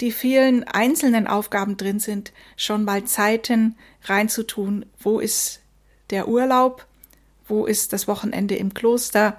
[0.00, 4.86] die vielen einzelnen Aufgaben drin sind, schon mal Zeiten reinzutun.
[4.98, 5.60] Wo ist
[6.10, 6.86] der Urlaub?
[7.48, 9.38] Wo ist das Wochenende im Kloster?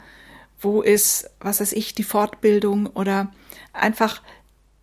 [0.60, 3.32] Wo ist, was weiß ich, die Fortbildung oder
[3.74, 4.24] einfach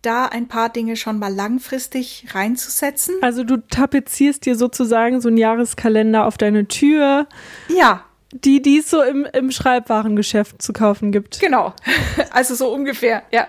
[0.05, 3.15] da ein paar Dinge schon mal langfristig reinzusetzen.
[3.21, 7.27] Also du tapezierst dir sozusagen so einen Jahreskalender auf deine Tür.
[7.69, 8.05] Ja.
[8.31, 11.39] Die, die es so im, im Schreibwarengeschäft zu kaufen gibt.
[11.39, 11.73] Genau.
[12.31, 13.47] Also so ungefähr, ja.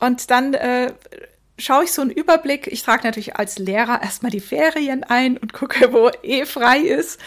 [0.00, 0.92] Und dann äh,
[1.58, 2.66] schaue ich so einen Überblick.
[2.68, 7.18] Ich trage natürlich als Lehrer erstmal die Ferien ein und gucke, wo eh frei ist.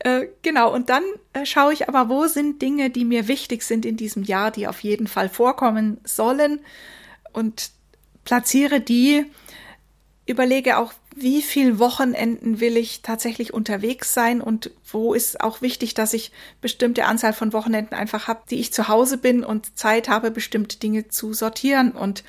[0.00, 1.02] Äh, genau, und dann
[1.32, 4.66] äh, schaue ich aber, wo sind Dinge, die mir wichtig sind in diesem Jahr, die
[4.66, 6.60] auf jeden Fall vorkommen sollen.
[7.32, 7.70] Und
[8.24, 9.26] platziere die,
[10.26, 15.94] überlege auch, wie viel Wochenenden will ich tatsächlich unterwegs sein und wo ist auch wichtig,
[15.94, 20.08] dass ich bestimmte Anzahl von Wochenenden einfach habe, die ich zu Hause bin und Zeit
[20.08, 22.24] habe, bestimmte Dinge zu sortieren und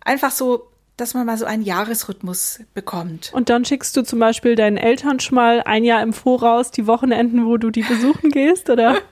[0.00, 0.68] einfach so
[0.98, 3.30] dass man mal so einen Jahresrhythmus bekommt.
[3.32, 6.86] Und dann schickst du zum Beispiel deinen Eltern schon mal ein Jahr im Voraus die
[6.86, 8.96] Wochenenden, wo du die besuchen gehst, oder?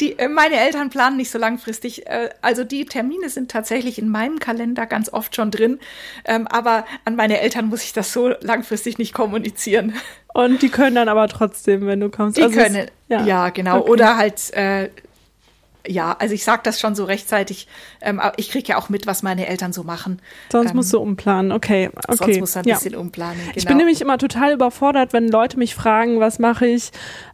[0.00, 2.06] Die, äh, meine Eltern planen nicht so langfristig.
[2.06, 5.78] Äh, also die Termine sind tatsächlich in meinem Kalender ganz oft schon drin.
[6.24, 9.94] Ähm, aber an meine Eltern muss ich das so langfristig nicht kommunizieren.
[10.32, 12.38] Und die können dann aber trotzdem, wenn du kommst.
[12.38, 13.26] Die also können, es, ja.
[13.26, 13.48] ja.
[13.50, 13.80] genau.
[13.80, 13.90] Okay.
[13.90, 14.88] Oder halt äh,
[15.86, 17.66] Ja, also ich sage das schon so rechtzeitig.
[18.00, 20.20] Ähm, ich kriege ja auch mit, was meine Eltern so machen.
[20.50, 21.90] Sonst ähm, musst du umplanen, okay.
[21.92, 22.16] okay.
[22.16, 22.74] Sonst musst du ein ja.
[22.76, 23.38] bisschen umplanen.
[23.40, 23.52] Genau.
[23.56, 26.92] Ich bin nämlich immer total überfordert, wenn Leute mich fragen, was mache ich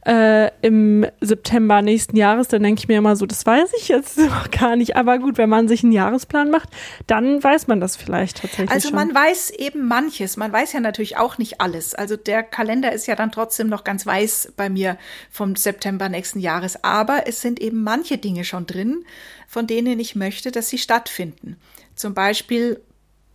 [0.08, 4.16] äh, im September nächsten Jahres, dann denke ich mir immer so, das weiß ich jetzt
[4.18, 4.96] noch gar nicht.
[4.96, 6.70] Aber gut, wenn man sich einen Jahresplan macht,
[7.06, 8.70] dann weiß man das vielleicht tatsächlich.
[8.70, 8.96] Also schon.
[8.96, 10.38] man weiß eben manches.
[10.38, 11.94] Man weiß ja natürlich auch nicht alles.
[11.94, 14.96] Also der Kalender ist ja dann trotzdem noch ganz weiß bei mir
[15.30, 16.82] vom September nächsten Jahres.
[16.82, 19.04] Aber es sind eben manche Dinge, Dinge schon drin,
[19.48, 21.56] von denen ich möchte, dass sie stattfinden.
[21.96, 22.80] Zum Beispiel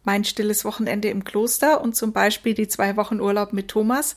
[0.06, 4.16] mein stilles Wochenende im Kloster und zum Beispiel die zwei Wochen Urlaub mit Thomas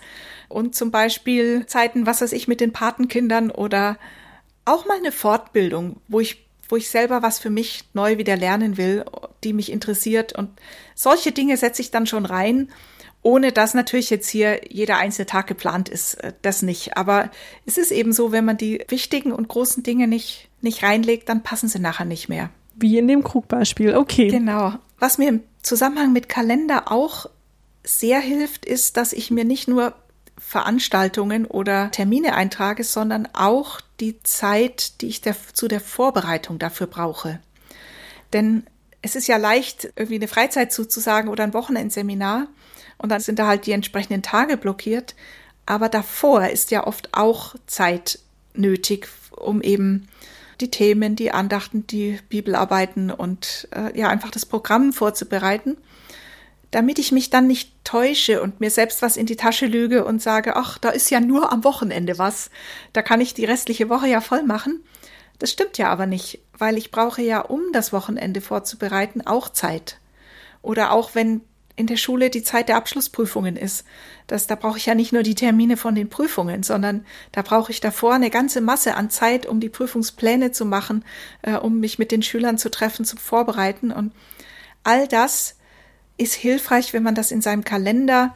[0.49, 3.99] und zum Beispiel Zeiten, was weiß ich, mit den Patenkindern oder
[4.65, 8.77] auch mal eine Fortbildung, wo ich wo ich selber was für mich neu wieder lernen
[8.77, 9.05] will,
[9.45, 10.33] die mich interessiert.
[10.33, 10.51] Und
[10.97, 12.73] solche Dinge setze ich dann schon rein,
[13.27, 16.15] ohne dass natürlich jetzt hier jeder einzelne Tag geplant ist.
[16.15, 16.97] Äh, das nicht.
[16.97, 17.31] Aber
[17.67, 21.43] es ist eben so, wenn man die wichtigen und großen Dinge nicht nicht reinlegt, dann
[21.43, 22.51] passen sie nachher nicht mehr.
[22.77, 24.29] Wie in dem Krugbeispiel, okay.
[24.29, 24.75] Genau.
[24.99, 27.27] Was mir im Zusammenhang mit Kalender auch
[27.83, 29.95] sehr hilft, ist, dass ich mir nicht nur
[30.39, 36.87] Veranstaltungen oder Termine eintrage, sondern auch die Zeit, die ich der, zu der Vorbereitung dafür
[36.87, 37.41] brauche.
[38.33, 38.67] Denn
[39.03, 42.49] es ist ja leicht, irgendwie eine Freizeit zuzusagen oder ein Wochenendseminar
[42.99, 45.15] und dann sind da halt die entsprechenden Tage blockiert.
[45.67, 48.21] Aber davor ist ja oft auch Zeit
[48.55, 50.09] nötig, um eben
[50.61, 55.77] die Themen, die Andachten, die Bibelarbeiten und äh, ja einfach das Programm vorzubereiten,
[56.71, 60.23] damit ich mich dann nicht täusche und mir selbst was in die Tasche lüge und
[60.23, 62.51] sage, ach, da ist ja nur am Wochenende was,
[62.93, 64.83] da kann ich die restliche Woche ja voll machen.
[65.39, 69.99] Das stimmt ja aber nicht, weil ich brauche ja, um das Wochenende vorzubereiten, auch Zeit.
[70.63, 71.43] Oder auch wenn
[71.77, 73.85] in der Schule die Zeit der Abschlussprüfungen ist.
[74.27, 77.71] Das, da brauche ich ja nicht nur die Termine von den Prüfungen, sondern da brauche
[77.71, 81.05] ich davor eine ganze Masse an Zeit, um die Prüfungspläne zu machen,
[81.43, 83.93] äh, um mich mit den Schülern zu treffen, zu vorbereiten.
[83.93, 84.13] Und
[84.83, 85.57] all das
[86.17, 88.35] ist hilfreich, wenn man das in seinem Kalender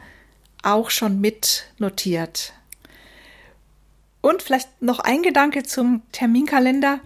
[0.61, 2.53] auch schon mit notiert.
[4.21, 6.99] Und vielleicht noch ein Gedanke zum Terminkalender.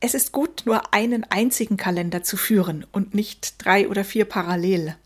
[0.00, 4.96] Es ist gut, nur einen einzigen Kalender zu führen und nicht drei oder vier parallel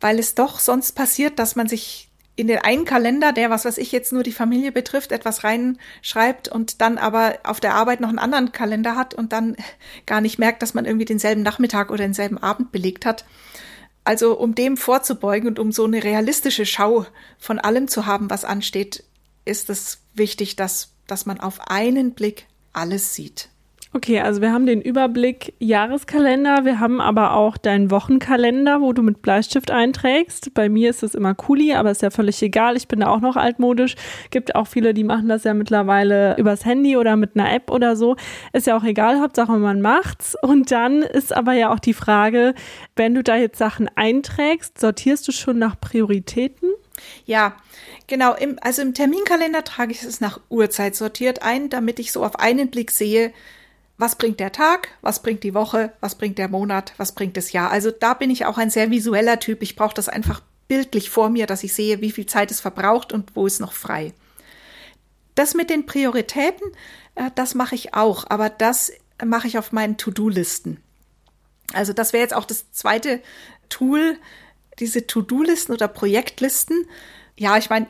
[0.00, 3.78] weil es doch sonst passiert, dass man sich in den einen Kalender, der, was weiß
[3.78, 8.10] ich, jetzt nur die Familie betrifft, etwas reinschreibt und dann aber auf der Arbeit noch
[8.10, 9.56] einen anderen Kalender hat und dann
[10.06, 13.24] gar nicht merkt, dass man irgendwie denselben Nachmittag oder denselben Abend belegt hat.
[14.04, 17.06] Also um dem vorzubeugen und um so eine realistische Schau
[17.38, 19.02] von allem zu haben, was ansteht,
[19.44, 23.48] ist es wichtig, dass, dass man auf einen Blick alles sieht.
[23.96, 29.00] Okay, also wir haben den Überblick Jahreskalender, wir haben aber auch deinen Wochenkalender, wo du
[29.00, 30.52] mit Bleistift einträgst.
[30.52, 32.76] Bei mir ist es immer Kuli, aber ist ja völlig egal.
[32.76, 33.94] Ich bin da auch noch altmodisch.
[34.28, 37.96] Gibt auch viele, die machen das ja mittlerweile übers Handy oder mit einer App oder
[37.96, 38.16] so.
[38.52, 40.36] Ist ja auch egal, Hauptsache man macht's.
[40.42, 42.52] Und dann ist aber ja auch die Frage,
[42.96, 46.68] wenn du da jetzt Sachen einträgst, sortierst du schon nach Prioritäten?
[47.24, 47.56] Ja,
[48.08, 48.34] genau.
[48.34, 52.38] Im, also im Terminkalender trage ich es nach Uhrzeit sortiert ein, damit ich so auf
[52.38, 53.32] einen Blick sehe,
[53.98, 57.52] was bringt der Tag, was bringt die Woche, was bringt der Monat, was bringt das
[57.52, 57.70] Jahr.
[57.70, 59.62] Also da bin ich auch ein sehr visueller Typ.
[59.62, 63.12] Ich brauche das einfach bildlich vor mir, dass ich sehe, wie viel Zeit es verbraucht
[63.12, 64.12] und wo ist noch frei.
[65.34, 66.66] Das mit den Prioritäten,
[67.14, 68.92] äh, das mache ich auch, aber das
[69.24, 70.82] mache ich auf meinen To-Do-Listen.
[71.72, 73.20] Also das wäre jetzt auch das zweite
[73.68, 74.18] Tool,
[74.78, 76.86] diese To-Do-Listen oder Projektlisten.
[77.36, 77.88] Ja, ich meine,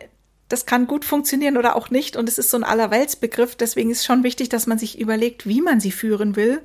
[0.48, 2.16] das kann gut funktionieren oder auch nicht.
[2.16, 3.56] Und es ist so ein Allerweltsbegriff.
[3.56, 6.62] Deswegen ist schon wichtig, dass man sich überlegt, wie man sie führen will.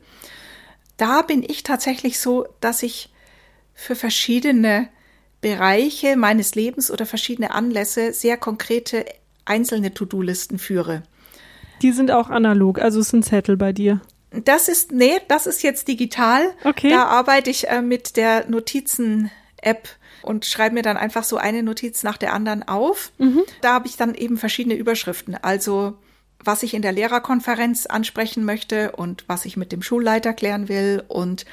[0.97, 3.09] Da bin ich tatsächlich so, dass ich
[3.73, 4.89] für verschiedene
[5.41, 9.05] Bereiche meines Lebens oder verschiedene Anlässe sehr konkrete
[9.45, 11.01] einzelne To-Do-Listen führe.
[11.81, 14.01] Die sind auch analog, also es sind Zettel bei dir.
[14.29, 16.53] Das ist, nee, das ist jetzt digital.
[16.63, 16.91] Okay.
[16.91, 19.89] Da arbeite ich äh, mit der Notizen-App
[20.21, 23.11] und schreibe mir dann einfach so eine Notiz nach der anderen auf.
[23.17, 23.43] Mhm.
[23.61, 25.35] Da habe ich dann eben verschiedene Überschriften.
[25.35, 25.97] Also
[26.43, 31.03] was ich in der Lehrerkonferenz ansprechen möchte und was ich mit dem Schulleiter klären will
[31.07, 31.45] und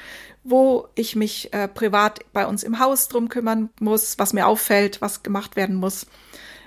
[0.43, 5.01] wo ich mich äh, privat bei uns im Haus drum kümmern muss, was mir auffällt,
[5.01, 6.07] was gemacht werden muss.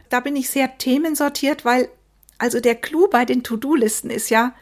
[0.09, 1.89] Da bin ich sehr themensortiert, weil
[2.39, 4.55] also der Clou bei den To-Do-Listen ist ja,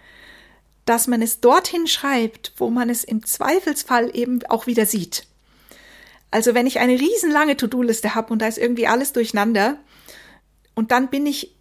[0.85, 5.27] dass man es dorthin schreibt, wo man es im Zweifelsfall eben auch wieder sieht.
[6.31, 9.79] Also wenn ich eine riesenlange To-Do-Liste habe und da ist irgendwie alles durcheinander
[10.75, 11.57] und dann bin ich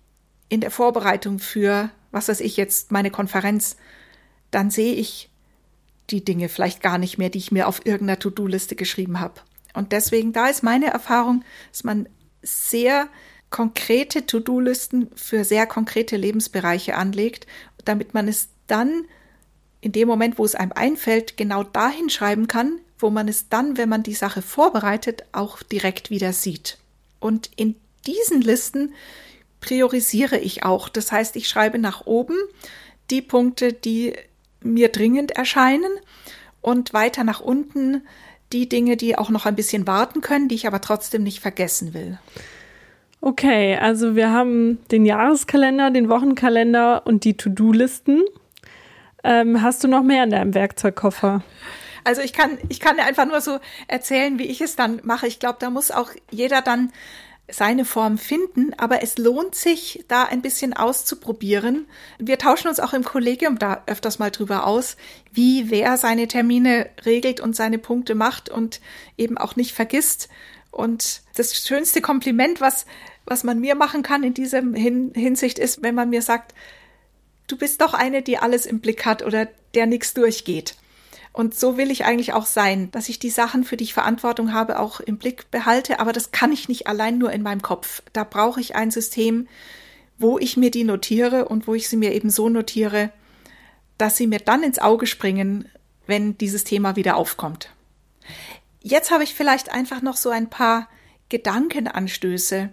[0.48, 3.78] in der Vorbereitung für, was weiß ich jetzt, meine Konferenz,
[4.52, 5.30] dann sehe ich
[6.10, 9.42] die Dinge vielleicht gar nicht mehr, die ich mir auf irgendeiner To-Do-Liste geschrieben habe.
[9.74, 12.10] Und deswegen, da ist meine Erfahrung, dass man
[12.42, 13.08] sehr
[13.50, 17.48] konkrete To-Do-Listen für sehr konkrete Lebensbereiche anlegt,
[17.86, 19.06] damit man es dann
[19.82, 23.78] in dem Moment, wo es einem einfällt, genau dahin schreiben kann, wo man es dann,
[23.78, 26.78] wenn man die Sache vorbereitet, auch direkt wieder sieht.
[27.20, 27.76] Und in
[28.06, 28.94] diesen Listen
[29.62, 30.90] priorisiere ich auch.
[30.90, 32.36] Das heißt, ich schreibe nach oben
[33.10, 34.14] die Punkte, die
[34.62, 35.92] mir dringend erscheinen
[36.62, 38.04] und weiter nach unten
[38.52, 41.94] die Dinge, die auch noch ein bisschen warten können, die ich aber trotzdem nicht vergessen
[41.94, 42.18] will.
[43.22, 48.24] Okay, also wir haben den Jahreskalender, den Wochenkalender und die To-Do-Listen.
[49.24, 51.44] Ähm, hast du noch mehr in deinem Werkzeugkoffer?
[52.04, 55.28] Also ich kann, ich kann einfach nur so erzählen, wie ich es dann mache.
[55.28, 56.92] Ich glaube, da muss auch jeder dann
[57.52, 61.88] seine Form finden, aber es lohnt sich, da ein bisschen auszuprobieren.
[62.18, 64.98] Wir tauschen uns auch im Kollegium da öfters mal drüber aus,
[65.32, 68.82] wie wer seine Termine regelt und seine Punkte macht und
[69.18, 70.30] eben auch nicht vergisst.
[70.72, 72.86] Und das schönste Kompliment, was,
[73.26, 76.54] was man mir machen kann in diesem Hin Hinsicht ist, wenn man mir sagt,
[77.48, 80.76] du bist doch eine, die alles im Blick hat oder der nichts durchgeht.
[81.32, 84.54] Und so will ich eigentlich auch sein, dass ich die Sachen, für die ich Verantwortung
[84.54, 86.00] habe, auch im Blick behalte.
[86.00, 88.02] Aber das kann ich nicht allein nur in meinem Kopf.
[88.14, 89.48] Da brauche ich ein System,
[90.18, 93.12] wo ich mir die notiere und wo ich sie mir eben so notiere,
[93.98, 95.70] dass sie mir dann ins Auge springen,
[96.08, 97.70] wenn dieses Thema wieder aufkommt.
[98.82, 100.90] Jetzt habe ich vielleicht einfach noch so ein paar
[101.30, 102.70] Gedankenanstöße,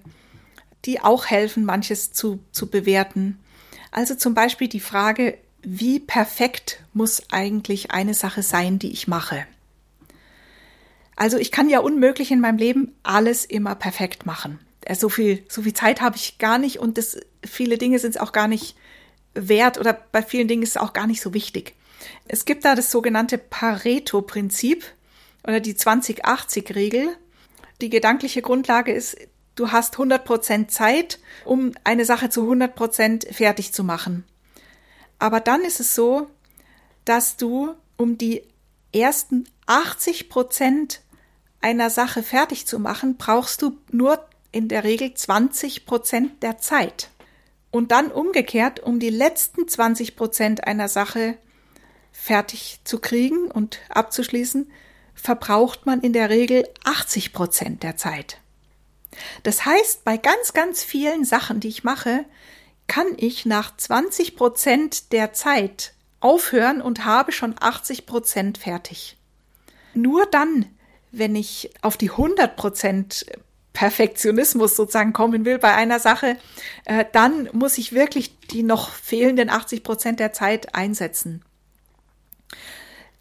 [0.85, 3.39] die auch helfen, manches zu, zu bewerten.
[3.91, 5.39] Also zum Beispiel die Frage,
[5.69, 9.47] wie perfekt muss eigentlich eine Sache sein, die ich mache?
[11.17, 14.61] Also ich kann ja unmöglich in meinem Leben alles immer perfekt machen.
[14.83, 18.11] Äh, so viel, so viel Zeit habe ich gar nicht und das, viele Dinge sind
[18.11, 18.77] es auch gar nicht
[19.35, 21.75] wert oder bei vielen Dingen ist es auch gar nicht so wichtig.
[22.29, 24.85] Es gibt da das sogenannte Pareto-Prinzip
[25.43, 27.09] oder die 20-80-Regel.
[27.81, 29.17] Die gedankliche Grundlage ist,
[29.57, 34.25] du hast 100% Zeit, um eine Sache zu 100% fertig zu machen.
[35.19, 36.29] Aber dann ist es so,
[37.05, 38.43] dass du, um die
[38.93, 41.01] ersten 80 Prozent
[41.61, 47.11] einer Sache fertig zu machen, brauchst du nur in der Regel 20 Prozent der Zeit.
[47.71, 51.37] Und dann umgekehrt, um die letzten 20 Prozent einer Sache
[52.13, 54.71] fertig zu kriegen und abzuschließen,
[55.15, 58.39] verbraucht man in der Regel 80 Prozent der Zeit.
[59.43, 62.25] Das heißt, bei ganz, ganz vielen Sachen, die ich mache,
[62.87, 69.17] kann ich nach 20 Prozent der Zeit aufhören und habe schon 80 Prozent fertig.
[69.95, 70.67] Nur dann,
[71.13, 73.27] wenn ich auf die 100 Prozent
[73.73, 76.39] Perfektionismus sozusagen kommen will bei einer Sache,
[76.87, 81.45] äh, dann muss ich wirklich die noch fehlenden 80 Prozent der Zeit einsetzen.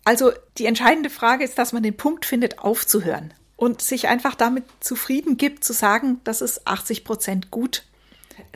[0.05, 4.63] Also die entscheidende Frage ist, dass man den Punkt findet, aufzuhören und sich einfach damit
[4.80, 7.84] zufrieden gibt, zu sagen, das ist 80 Prozent gut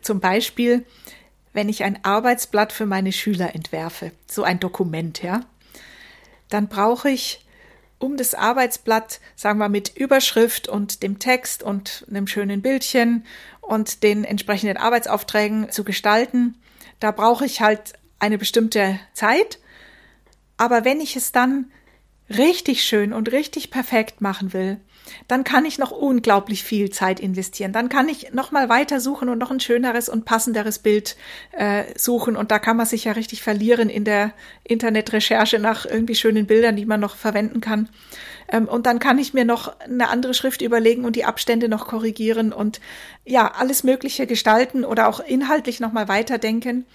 [0.01, 0.85] zum Beispiel,
[1.53, 5.41] wenn ich ein Arbeitsblatt für meine Schüler entwerfe, so ein Dokument, ja,
[6.49, 7.45] dann brauche ich
[7.99, 13.25] um das Arbeitsblatt, sagen wir mit Überschrift und dem Text und einem schönen Bildchen
[13.61, 16.55] und den entsprechenden Arbeitsaufträgen zu gestalten,
[16.99, 19.59] da brauche ich halt eine bestimmte Zeit.
[20.57, 21.71] Aber wenn ich es dann
[22.29, 24.79] richtig schön und richtig perfekt machen will,
[25.27, 27.71] dann kann ich noch unglaublich viel Zeit investieren.
[27.71, 31.15] Dann kann ich noch mal weiter suchen und noch ein schöneres und passenderes Bild
[31.51, 32.35] äh, suchen.
[32.35, 34.33] Und da kann man sich ja richtig verlieren in der
[34.63, 37.89] Internetrecherche nach irgendwie schönen Bildern, die man noch verwenden kann.
[38.51, 41.87] Ähm, und dann kann ich mir noch eine andere Schrift überlegen und die Abstände noch
[41.87, 42.79] korrigieren und
[43.25, 46.85] ja, alles Mögliche gestalten oder auch inhaltlich noch mal weiterdenken.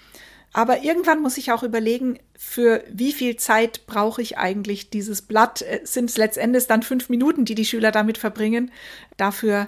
[0.55, 5.61] Aber irgendwann muss ich auch überlegen, für wie viel Zeit brauche ich eigentlich dieses Blatt?
[5.61, 8.71] Äh, sind es letztendlich dann fünf Minuten, die die Schüler damit verbringen?
[9.17, 9.67] Dafür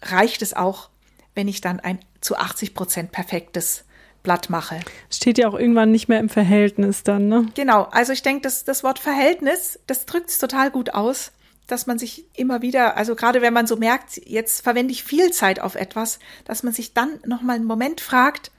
[0.00, 0.90] reicht es auch,
[1.34, 3.82] wenn ich dann ein zu 80 Prozent perfektes
[4.22, 4.78] Blatt mache.
[5.10, 7.46] Steht ja auch irgendwann nicht mehr im Verhältnis dann, ne?
[7.54, 7.88] Genau.
[7.90, 11.32] Also ich denke, das, das Wort Verhältnis, das drückt es total gut aus
[11.66, 15.32] dass man sich immer wieder, also gerade wenn man so merkt, jetzt verwende ich viel
[15.32, 18.52] Zeit auf etwas, dass man sich dann noch mal einen Moment fragt,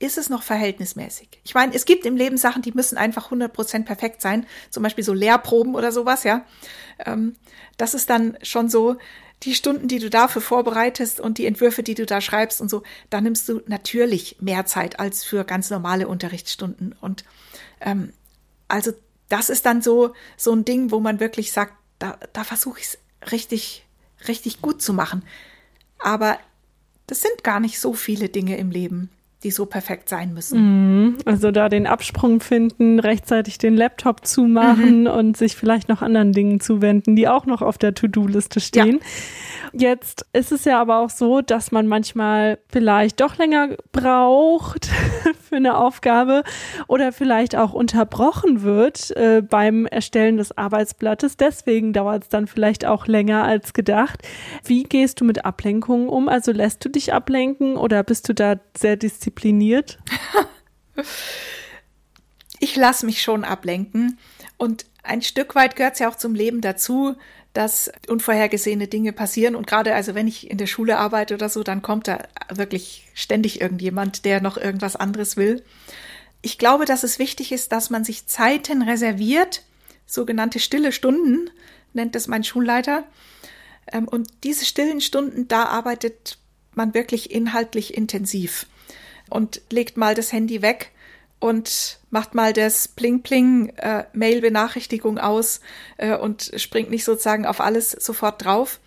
[0.00, 1.28] ist es noch verhältnismäßig?
[1.44, 5.04] Ich meine, es gibt im Leben Sachen, die müssen einfach 100% perfekt sein, zum Beispiel
[5.04, 6.44] so Lehrproben oder sowas, ja.
[6.98, 7.36] Ähm,
[7.76, 8.96] das ist dann schon so,
[9.42, 12.82] die Stunden, die du dafür vorbereitest und die Entwürfe, die du da schreibst und so,
[13.08, 16.94] da nimmst du natürlich mehr Zeit als für ganz normale Unterrichtsstunden.
[17.00, 17.24] Und
[17.80, 18.12] ähm,
[18.68, 18.92] also
[19.28, 22.86] das ist dann so, so ein Ding, wo man wirklich sagt, da, da versuche ich
[22.86, 22.98] es
[23.32, 23.86] richtig,
[24.28, 25.24] richtig gut zu machen.
[25.98, 26.38] Aber
[27.06, 29.10] das sind gar nicht so viele Dinge im Leben
[29.42, 30.60] die so perfekt sein müssen.
[30.60, 31.18] Mhm.
[31.24, 35.06] Also da den Absprung finden, rechtzeitig den Laptop zumachen mhm.
[35.06, 39.00] und sich vielleicht noch anderen Dingen zuwenden, die auch noch auf der To-Do-Liste stehen.
[39.72, 39.90] Ja.
[39.90, 44.86] Jetzt ist es ja aber auch so, dass man manchmal vielleicht doch länger braucht
[45.48, 46.42] für eine Aufgabe
[46.86, 51.36] oder vielleicht auch unterbrochen wird äh, beim Erstellen des Arbeitsblattes.
[51.38, 54.20] Deswegen dauert es dann vielleicht auch länger als gedacht.
[54.64, 56.28] Wie gehst du mit Ablenkungen um?
[56.28, 59.29] Also lässt du dich ablenken oder bist du da sehr diszipliniert?
[62.60, 64.18] ich lasse mich schon ablenken
[64.56, 67.16] und ein Stück weit gehört es ja auch zum Leben dazu,
[67.52, 69.56] dass unvorhergesehene Dinge passieren.
[69.56, 73.08] Und gerade also, wenn ich in der Schule arbeite oder so, dann kommt da wirklich
[73.14, 75.64] ständig irgendjemand, der noch irgendwas anderes will.
[76.42, 79.62] Ich glaube, dass es wichtig ist, dass man sich Zeiten reserviert,
[80.06, 81.50] sogenannte stille Stunden,
[81.92, 83.04] nennt das mein Schulleiter.
[83.90, 86.38] Ähm, und diese stillen Stunden, da arbeitet
[86.74, 88.66] man wirklich inhaltlich intensiv
[89.30, 90.92] und legt mal das Handy weg
[91.38, 95.60] und macht mal das Pling-Pling-Mail-Benachrichtigung äh, aus
[95.96, 98.80] äh, und springt nicht sozusagen auf alles sofort drauf.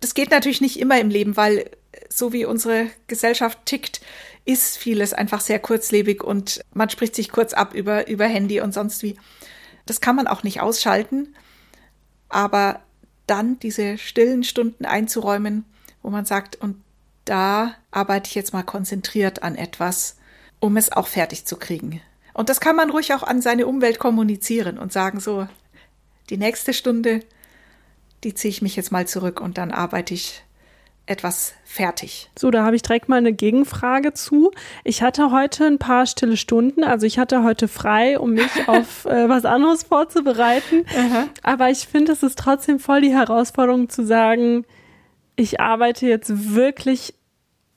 [0.00, 1.70] Das geht natürlich nicht immer im Leben, weil
[2.08, 4.00] so wie unsere Gesellschaft tickt,
[4.44, 8.72] ist vieles einfach sehr kurzlebig und man spricht sich kurz ab über, über Handy und
[8.72, 9.16] sonst wie.
[9.84, 11.34] Das kann man auch nicht ausschalten,
[12.28, 12.80] aber
[13.26, 15.64] dann diese stillen Stunden einzuräumen,
[16.02, 16.82] wo man sagt, und
[17.28, 20.16] da arbeite ich jetzt mal konzentriert an etwas,
[20.60, 22.00] um es auch fertig zu kriegen.
[22.34, 25.46] Und das kann man ruhig auch an seine Umwelt kommunizieren und sagen so,
[26.30, 27.20] die nächste Stunde,
[28.24, 30.42] die ziehe ich mich jetzt mal zurück und dann arbeite ich
[31.06, 32.30] etwas fertig.
[32.38, 34.52] So, da habe ich direkt mal eine Gegenfrage zu.
[34.84, 39.04] Ich hatte heute ein paar stille Stunden, also ich hatte heute frei, um mich auf
[39.06, 40.84] äh, was anderes vorzubereiten.
[41.42, 44.64] Aber ich finde, es ist trotzdem voll die Herausforderung zu sagen,
[45.34, 47.14] ich arbeite jetzt wirklich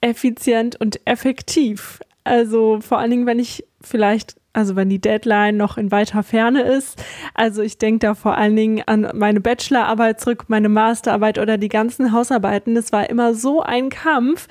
[0.01, 2.01] effizient und effektiv.
[2.23, 6.61] Also vor allen Dingen, wenn ich vielleicht, also wenn die Deadline noch in weiter Ferne
[6.61, 7.01] ist.
[7.33, 11.69] Also ich denke da vor allen Dingen an meine Bachelorarbeit zurück, meine Masterarbeit oder die
[11.69, 12.75] ganzen Hausarbeiten.
[12.75, 14.47] Das war immer so ein Kampf,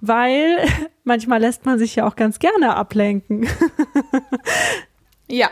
[0.00, 0.58] weil
[1.04, 3.48] manchmal lässt man sich ja auch ganz gerne ablenken.
[5.28, 5.48] ja.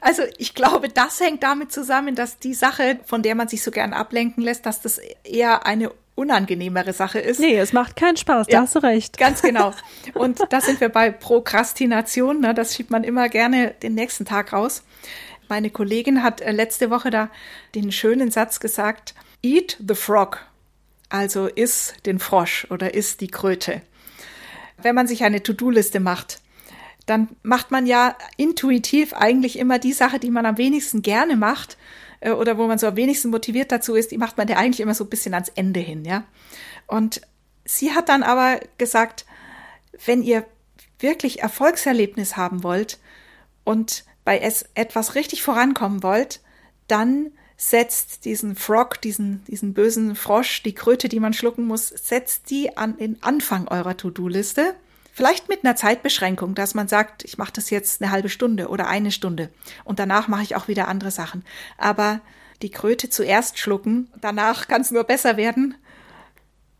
[0.00, 3.70] Also ich glaube, das hängt damit zusammen, dass die Sache, von der man sich so
[3.70, 7.40] gern ablenken lässt, dass das eher eine unangenehmere Sache ist.
[7.40, 9.18] Nee, es macht keinen Spaß, ja, da hast du recht.
[9.18, 9.72] Ganz genau.
[10.14, 12.54] Und da sind wir bei Prokrastination, ne?
[12.54, 14.82] das schiebt man immer gerne den nächsten Tag raus.
[15.48, 17.30] Meine Kollegin hat äh, letzte Woche da
[17.74, 20.40] den schönen Satz gesagt, eat the frog,
[21.08, 23.82] also iss den Frosch oder iss die Kröte.
[24.78, 26.40] Wenn man sich eine To-Do-Liste macht,
[27.06, 31.76] dann macht man ja intuitiv eigentlich immer die Sache, die man am wenigsten gerne macht
[32.24, 34.80] äh, oder wo man so am wenigsten motiviert dazu ist, die macht man ja eigentlich
[34.80, 36.24] immer so ein bisschen ans Ende hin, ja.
[36.86, 37.20] Und
[37.64, 39.26] sie hat dann aber gesagt,
[40.04, 40.44] wenn ihr
[40.98, 42.98] wirklich Erfolgserlebnis haben wollt
[43.62, 46.40] und bei es etwas richtig vorankommen wollt,
[46.88, 52.50] dann setzt diesen Frog, diesen, diesen bösen Frosch, die Kröte, die man schlucken muss, setzt
[52.50, 54.74] die an den Anfang eurer To-Do-Liste
[55.16, 58.88] Vielleicht mit einer Zeitbeschränkung, dass man sagt, ich mache das jetzt eine halbe Stunde oder
[58.88, 59.48] eine Stunde
[59.84, 61.44] und danach mache ich auch wieder andere Sachen.
[61.78, 62.20] Aber
[62.62, 65.76] die Kröte zuerst schlucken, danach kann es nur besser werden.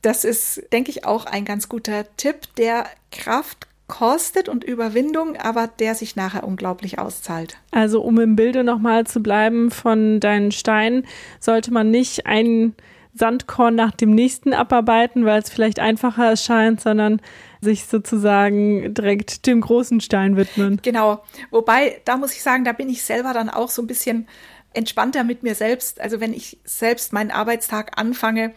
[0.03, 5.69] Das ist, denke ich, auch ein ganz guter Tipp, der Kraft kostet und Überwindung, aber
[5.69, 7.59] der sich nachher unglaublich auszahlt.
[7.71, 11.07] Also um im Bilde nochmal zu bleiben von deinen Steinen,
[11.39, 12.75] sollte man nicht ein
[13.15, 17.21] Sandkorn nach dem nächsten abarbeiten, weil es vielleicht einfacher erscheint, sondern
[17.65, 20.81] sich sozusagen direkt dem großen Stein widmen.
[20.83, 21.25] Genau.
[21.51, 24.29] Wobei, da muss ich sagen, da bin ich selber dann auch so ein bisschen
[24.73, 26.01] entspannter mit mir selbst.
[26.01, 28.53] Also wenn ich selbst meinen Arbeitstag anfange,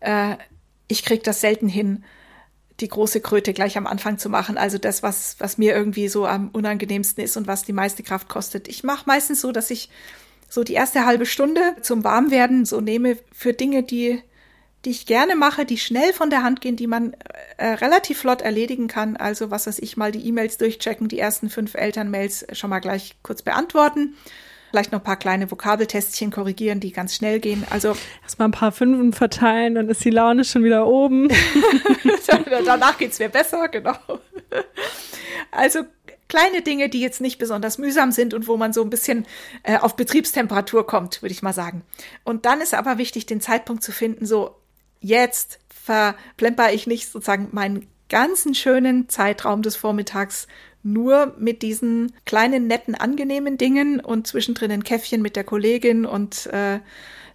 [0.00, 0.36] äh,
[0.88, 2.04] ich kriege das selten hin,
[2.80, 4.58] die große Kröte gleich am Anfang zu machen.
[4.58, 8.28] Also das, was, was mir irgendwie so am unangenehmsten ist und was die meiste Kraft
[8.28, 8.68] kostet.
[8.68, 9.88] Ich mache meistens so, dass ich
[10.48, 14.22] so die erste halbe Stunde zum Warmwerden so nehme für Dinge, die
[14.86, 17.14] die ich gerne mache, die schnell von der Hand gehen, die man
[17.56, 19.16] äh, relativ flott erledigen kann.
[19.16, 23.16] Also was weiß ich mal, die E-Mails durchchecken, die ersten fünf Elternmails schon mal gleich
[23.24, 24.14] kurz beantworten.
[24.70, 27.66] Vielleicht noch ein paar kleine Vokabeltestchen korrigieren, die ganz schnell gehen.
[27.70, 31.28] Also erstmal ein paar Fünfen verteilen, dann ist die Laune schon wieder oben.
[32.64, 33.96] Danach geht's mir besser, genau.
[35.50, 35.80] Also
[36.28, 39.26] kleine Dinge, die jetzt nicht besonders mühsam sind und wo man so ein bisschen
[39.64, 41.82] äh, auf Betriebstemperatur kommt, würde ich mal sagen.
[42.22, 44.54] Und dann ist aber wichtig, den Zeitpunkt zu finden, so
[45.00, 50.46] jetzt verplemper ich nicht sozusagen meinen ganzen schönen Zeitraum des Vormittags
[50.82, 56.46] nur mit diesen kleinen, netten, angenehmen Dingen und zwischendrin ein Käffchen mit der Kollegin und
[56.46, 56.78] äh,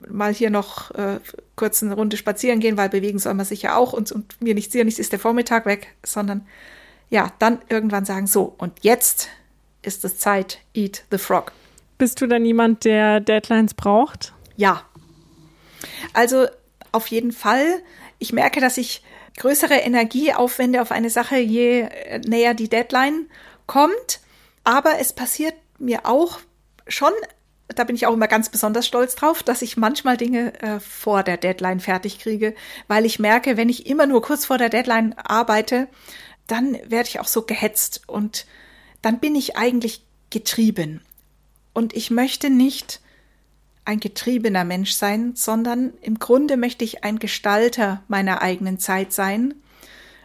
[0.08, 1.20] mal hier noch äh,
[1.56, 4.56] kurz eine Runde spazieren gehen, weil bewegen soll man sich ja auch und, und mir
[4.56, 6.48] nichts, hier nichts ist der Vormittag weg, sondern
[7.10, 9.28] ja, dann irgendwann sagen, so, und jetzt
[9.82, 11.52] ist es Zeit, eat the frog.
[11.98, 14.34] Bist du dann jemand, der Deadlines braucht?
[14.56, 14.84] Ja.
[16.14, 16.48] Also
[16.92, 17.82] auf jeden Fall.
[18.20, 19.04] Ich merke, dass ich
[19.38, 23.28] größere Energie aufwende auf eine Sache, je äh, näher die Deadline
[23.68, 24.20] kommt.
[24.64, 26.40] Aber es passiert mir auch
[26.88, 27.12] schon,
[27.68, 31.24] da bin ich auch immer ganz besonders stolz drauf, dass ich manchmal Dinge äh, vor
[31.24, 32.54] der Deadline fertig kriege,
[32.88, 35.88] weil ich merke, wenn ich immer nur kurz vor der Deadline arbeite,
[36.48, 38.46] dann werde ich auch so gehetzt und
[39.02, 41.02] dann bin ich eigentlich getrieben.
[41.74, 43.00] Und ich möchte nicht
[43.86, 49.56] ein getriebener Mensch sein, sondern im Grunde möchte ich ein Gestalter meiner eigenen Zeit sein.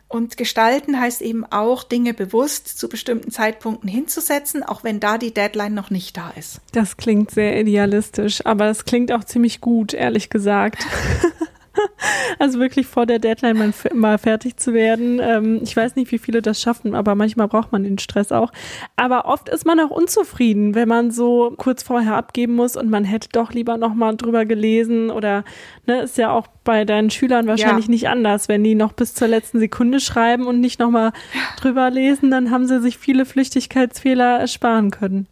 [0.09, 5.35] Und gestalten heißt eben auch, Dinge bewusst zu bestimmten Zeitpunkten hinzusetzen, auch wenn da die
[5.35, 6.61] Deadline noch nicht da ist.
[6.73, 10.87] Das klingt sehr idealistisch, aber es klingt auch ziemlich gut, ehrlich gesagt.
[12.39, 15.21] Also wirklich vor der Deadline mal, fertig zu werden.
[15.23, 18.53] Ähm, ich weiß nicht, wie viele das schaffen, aber manchmal braucht man den Stress auch.
[18.97, 23.05] Aber oft ist man auch unzufrieden, wenn man so kurz vorher abgeben muss und man
[23.05, 25.45] hätte doch lieber noch mal drüber gelesen oder
[25.87, 27.91] ne, ist ja auch bei deinen Schülern wahrscheinlich ja.
[27.91, 31.13] nicht anders, wenn die noch bis zur letzten Sekunde schreiben und nicht noch mal
[31.59, 35.27] drüber lesen, dann haben sie sich viele Flüchtigkeitsfehler ersparen können.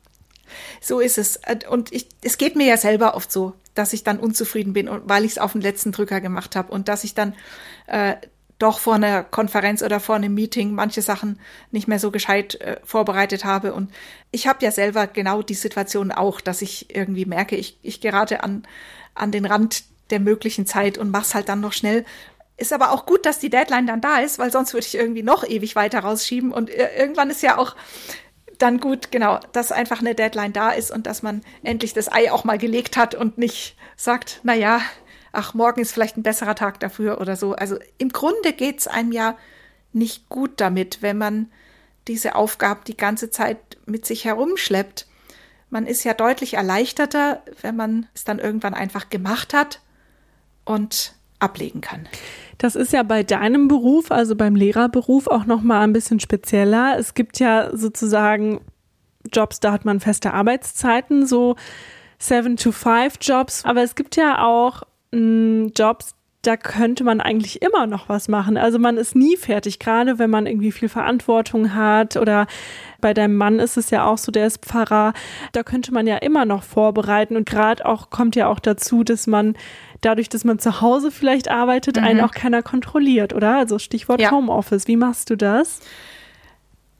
[0.80, 1.40] So ist es.
[1.68, 5.24] Und ich, es geht mir ja selber oft so dass ich dann unzufrieden bin, weil
[5.24, 7.34] ich es auf den letzten Drücker gemacht habe und dass ich dann
[7.86, 8.14] äh,
[8.58, 12.76] doch vor einer Konferenz oder vor einem Meeting manche Sachen nicht mehr so gescheit äh,
[12.84, 13.74] vorbereitet habe.
[13.74, 13.90] Und
[14.30, 18.42] ich habe ja selber genau die Situation auch, dass ich irgendwie merke, ich, ich gerate
[18.42, 18.66] an,
[19.14, 22.04] an den Rand der möglichen Zeit und mach's halt dann noch schnell.
[22.56, 25.24] Ist aber auch gut, dass die Deadline dann da ist, weil sonst würde ich irgendwie
[25.24, 26.52] noch ewig weiter rausschieben.
[26.52, 27.74] Und äh, irgendwann ist ja auch
[28.59, 32.30] dann gut, genau, dass einfach eine Deadline da ist und dass man endlich das Ei
[32.30, 34.80] auch mal gelegt hat und nicht sagt, na ja,
[35.32, 37.55] ach, morgen ist vielleicht ein besserer Tag dafür oder so.
[37.55, 39.36] Also im Grunde geht's einem ja
[39.92, 41.50] nicht gut damit, wenn man
[42.09, 45.07] diese Aufgaben die ganze Zeit mit sich herumschleppt.
[45.70, 49.80] Man ist ja deutlich erleichterter, wenn man es dann irgendwann einfach gemacht hat
[50.64, 51.14] und
[51.45, 52.09] ablegen kann.
[52.59, 56.97] Das ist ja bei deinem Beruf, also beim Lehrerberuf, auch noch mal ein bisschen spezieller.
[56.99, 58.61] Es gibt ja sozusagen
[59.32, 61.57] Jobs, da hat man feste Arbeitszeiten, so
[62.18, 64.82] 7 to 5 Jobs, aber es gibt ja auch
[65.12, 66.14] mh, hm, Jobs,
[66.47, 68.57] da könnte man eigentlich immer noch was machen.
[68.57, 72.47] Also man ist nie fertig, gerade wenn man irgendwie viel Verantwortung hat oder
[73.01, 75.14] bei deinem Mann ist es ja auch so, der ist Pfarrer.
[75.53, 79.26] Da könnte man ja immer noch vorbereiten und gerade auch kommt ja auch dazu, dass
[79.26, 79.55] man
[80.05, 82.05] dadurch, dass man zu Hause vielleicht arbeitet, mhm.
[82.05, 83.57] einen auch keiner kontrolliert, oder?
[83.57, 84.30] Also Stichwort ja.
[84.30, 84.86] Homeoffice.
[84.86, 85.80] Wie machst du das?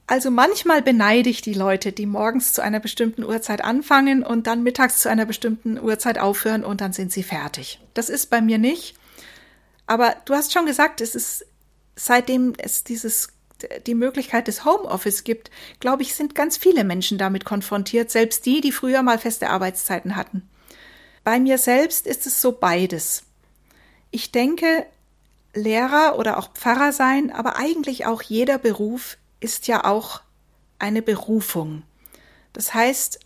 [0.07, 4.61] Also manchmal beneide ich die Leute, die morgens zu einer bestimmten Uhrzeit anfangen und dann
[4.61, 7.79] mittags zu einer bestimmten Uhrzeit aufhören und dann sind sie fertig.
[7.95, 8.95] Das ist bei mir nicht.
[9.87, 11.45] Aber du hast schon gesagt, es ist
[11.95, 13.29] seitdem es dieses
[13.87, 15.49] die Möglichkeit des Homeoffice gibt,
[15.79, 20.17] glaube ich, sind ganz viele Menschen damit konfrontiert, selbst die, die früher mal feste Arbeitszeiten
[20.17, 20.47] hatten.
[21.25, 23.23] Bei mir selbst ist es so beides.
[24.11, 24.85] Ich denke,
[25.55, 30.21] Lehrer oder auch Pfarrer sein, aber eigentlich auch jeder Beruf ist ja auch
[30.77, 31.81] eine Berufung.
[32.53, 33.19] Das heißt,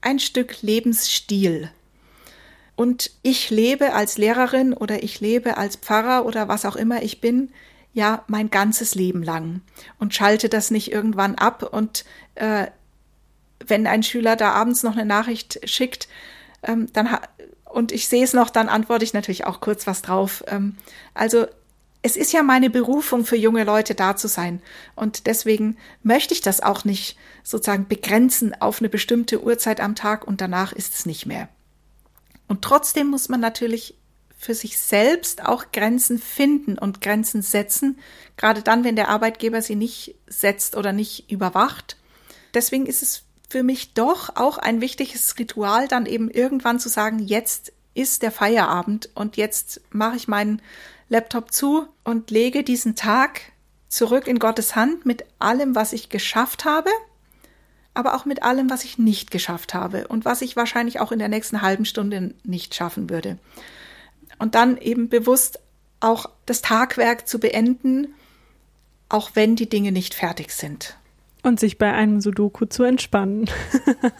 [0.00, 1.70] ein Stück Lebensstil.
[2.76, 7.20] Und ich lebe als Lehrerin oder ich lebe als Pfarrer oder was auch immer ich
[7.20, 7.52] bin,
[7.92, 9.60] ja mein ganzes Leben lang
[9.98, 11.64] und schalte das nicht irgendwann ab.
[11.64, 12.04] Und
[12.36, 12.68] äh,
[13.66, 16.06] wenn ein Schüler da abends noch eine Nachricht schickt,
[16.62, 17.18] ähm, dann
[17.72, 20.44] und ich sehe es noch, dann antworte ich natürlich auch kurz was drauf.
[20.48, 20.76] Ähm,
[21.14, 21.46] also
[22.02, 24.62] es ist ja meine Berufung für junge Leute da zu sein.
[24.96, 30.26] Und deswegen möchte ich das auch nicht sozusagen begrenzen auf eine bestimmte Uhrzeit am Tag
[30.26, 31.48] und danach ist es nicht mehr.
[32.48, 33.96] Und trotzdem muss man natürlich
[34.36, 37.98] für sich selbst auch Grenzen finden und Grenzen setzen,
[38.38, 41.98] gerade dann, wenn der Arbeitgeber sie nicht setzt oder nicht überwacht.
[42.54, 47.18] Deswegen ist es für mich doch auch ein wichtiges Ritual, dann eben irgendwann zu sagen,
[47.18, 50.62] jetzt ist der Feierabend und jetzt mache ich meinen
[51.08, 53.40] Laptop zu und lege diesen Tag
[53.88, 56.90] zurück in Gottes Hand mit allem, was ich geschafft habe,
[57.92, 61.18] aber auch mit allem, was ich nicht geschafft habe und was ich wahrscheinlich auch in
[61.18, 63.36] der nächsten halben Stunde nicht schaffen würde.
[64.38, 65.58] Und dann eben bewusst
[65.98, 68.14] auch das Tagwerk zu beenden,
[69.08, 70.96] auch wenn die Dinge nicht fertig sind.
[71.42, 73.46] Und sich bei einem Sudoku zu entspannen.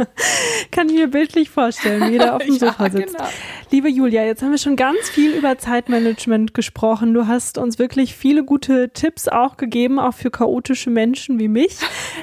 [0.71, 3.17] Kann ich mir bildlich vorstellen, wie der auf dem ja, Sofa sitzt.
[3.17, 3.29] Genau.
[3.71, 7.13] Liebe Julia, jetzt haben wir schon ganz viel über Zeitmanagement gesprochen.
[7.13, 11.77] Du hast uns wirklich viele gute Tipps auch gegeben, auch für chaotische Menschen wie mich.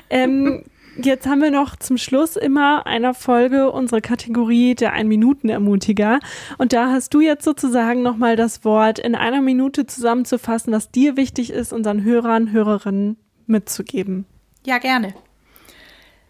[0.10, 0.64] Ähm,
[1.00, 6.20] Jetzt haben wir noch zum Schluss immer einer Folge unsere Kategorie der Ein-Minuten-Ermutiger.
[6.58, 11.16] Und da hast du jetzt sozusagen nochmal das Wort in einer Minute zusammenzufassen, was dir
[11.16, 14.26] wichtig ist, unseren Hörern, Hörerinnen mitzugeben.
[14.68, 15.14] Ja, gerne.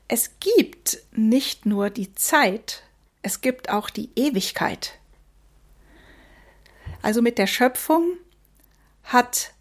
[0.07, 2.83] Es gibt nicht nur die Zeit,
[3.23, 4.99] es gibt auch die Ewigkeit.
[7.01, 8.03] Also mit der Schöpfung
[9.03, 9.53] hat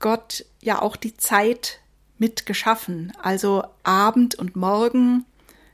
[0.00, 1.78] Gott ja auch die Zeit
[2.18, 3.12] mitgeschaffen.
[3.22, 5.24] Also Abend und Morgen,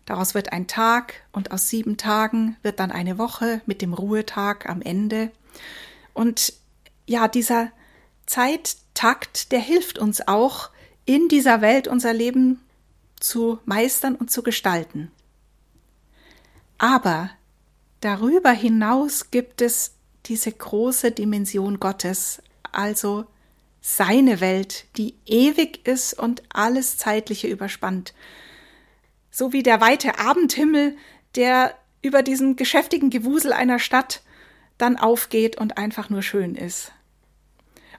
[0.05, 4.69] daraus wird ein Tag und aus sieben Tagen wird dann eine Woche mit dem Ruhetag
[4.69, 5.31] am Ende.
[6.13, 6.53] Und
[7.07, 7.73] ja, dieser
[8.27, 10.69] Zeittakt, der hilft uns auch,
[11.05, 12.61] in dieser Welt unser Leben
[13.19, 15.11] zu meistern und zu gestalten.
[16.79, 17.31] Aber
[18.01, 19.95] darüber hinaus gibt es
[20.27, 23.27] diese große Dimension Gottes, also
[23.81, 28.15] seine Welt, die ewig ist und alles Zeitliche überspannt.
[29.31, 30.97] So wie der weite Abendhimmel,
[31.35, 34.23] der über diesen geschäftigen Gewusel einer Stadt
[34.79, 36.93] dann aufgeht und einfach nur schön ist.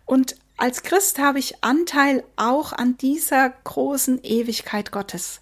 [0.06, 5.42] Und als Christ habe ich Anteil auch an dieser großen Ewigkeit Gottes.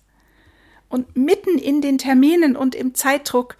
[0.89, 3.57] Und mitten in den Terminen und im Zeitdruck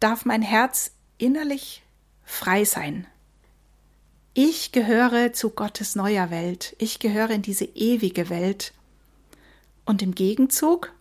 [0.00, 1.82] darf mein Herz innerlich
[2.24, 3.06] frei sein.
[4.34, 8.72] Ich gehöre zu Gottes neuer Welt, ich gehöre in diese ewige Welt.
[9.84, 10.92] Und im Gegenzug,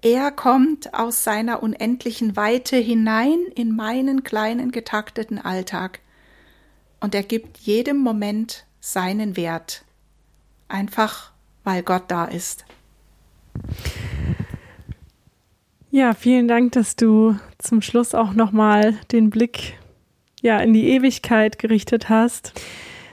[0.00, 6.00] er kommt aus seiner unendlichen Weite hinein in meinen kleinen getakteten Alltag
[7.00, 9.84] und er gibt jedem Moment seinen Wert,
[10.68, 11.32] einfach
[11.64, 12.64] weil Gott da ist.
[15.90, 19.74] Ja, vielen Dank, dass du zum Schluss auch nochmal den Blick
[20.40, 22.52] ja in die Ewigkeit gerichtet hast.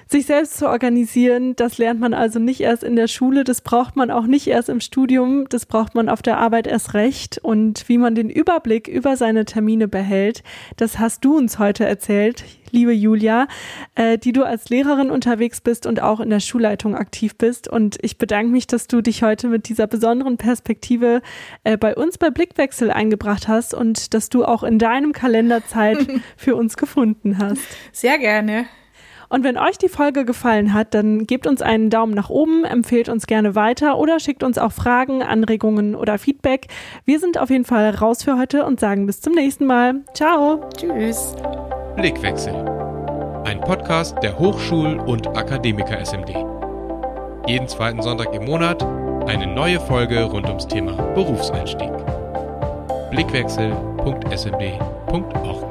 [0.09, 3.97] Sich selbst zu organisieren, das lernt man also nicht erst in der Schule, das braucht
[3.97, 7.39] man auch nicht erst im Studium, das braucht man auf der Arbeit erst recht.
[7.39, 10.43] Und wie man den Überblick über seine Termine behält,
[10.77, 13.47] das hast du uns heute erzählt, liebe Julia,
[13.95, 17.67] äh, die du als Lehrerin unterwegs bist und auch in der Schulleitung aktiv bist.
[17.67, 21.21] Und ich bedanke mich, dass du dich heute mit dieser besonderen Perspektive
[21.65, 25.97] äh, bei uns bei Blickwechsel eingebracht hast und dass du auch in deinem Kalender Zeit
[26.37, 27.61] für uns gefunden hast.
[27.91, 28.67] Sehr gerne.
[29.29, 33.09] Und wenn euch die Folge gefallen hat, dann gebt uns einen Daumen nach oben, empfehlt
[33.09, 36.67] uns gerne weiter oder schickt uns auch Fragen, Anregungen oder Feedback.
[37.05, 39.95] Wir sind auf jeden Fall raus für heute und sagen bis zum nächsten Mal.
[40.13, 40.61] Ciao.
[40.77, 41.35] Tschüss.
[41.95, 42.53] Blickwechsel.
[43.45, 46.35] Ein Podcast der Hochschul- und Akademiker SMD.
[47.47, 48.83] Jeden zweiten Sonntag im Monat
[49.27, 51.91] eine neue Folge rund ums Thema Berufseinstieg.
[53.11, 55.66] Blickwechsel.smd.org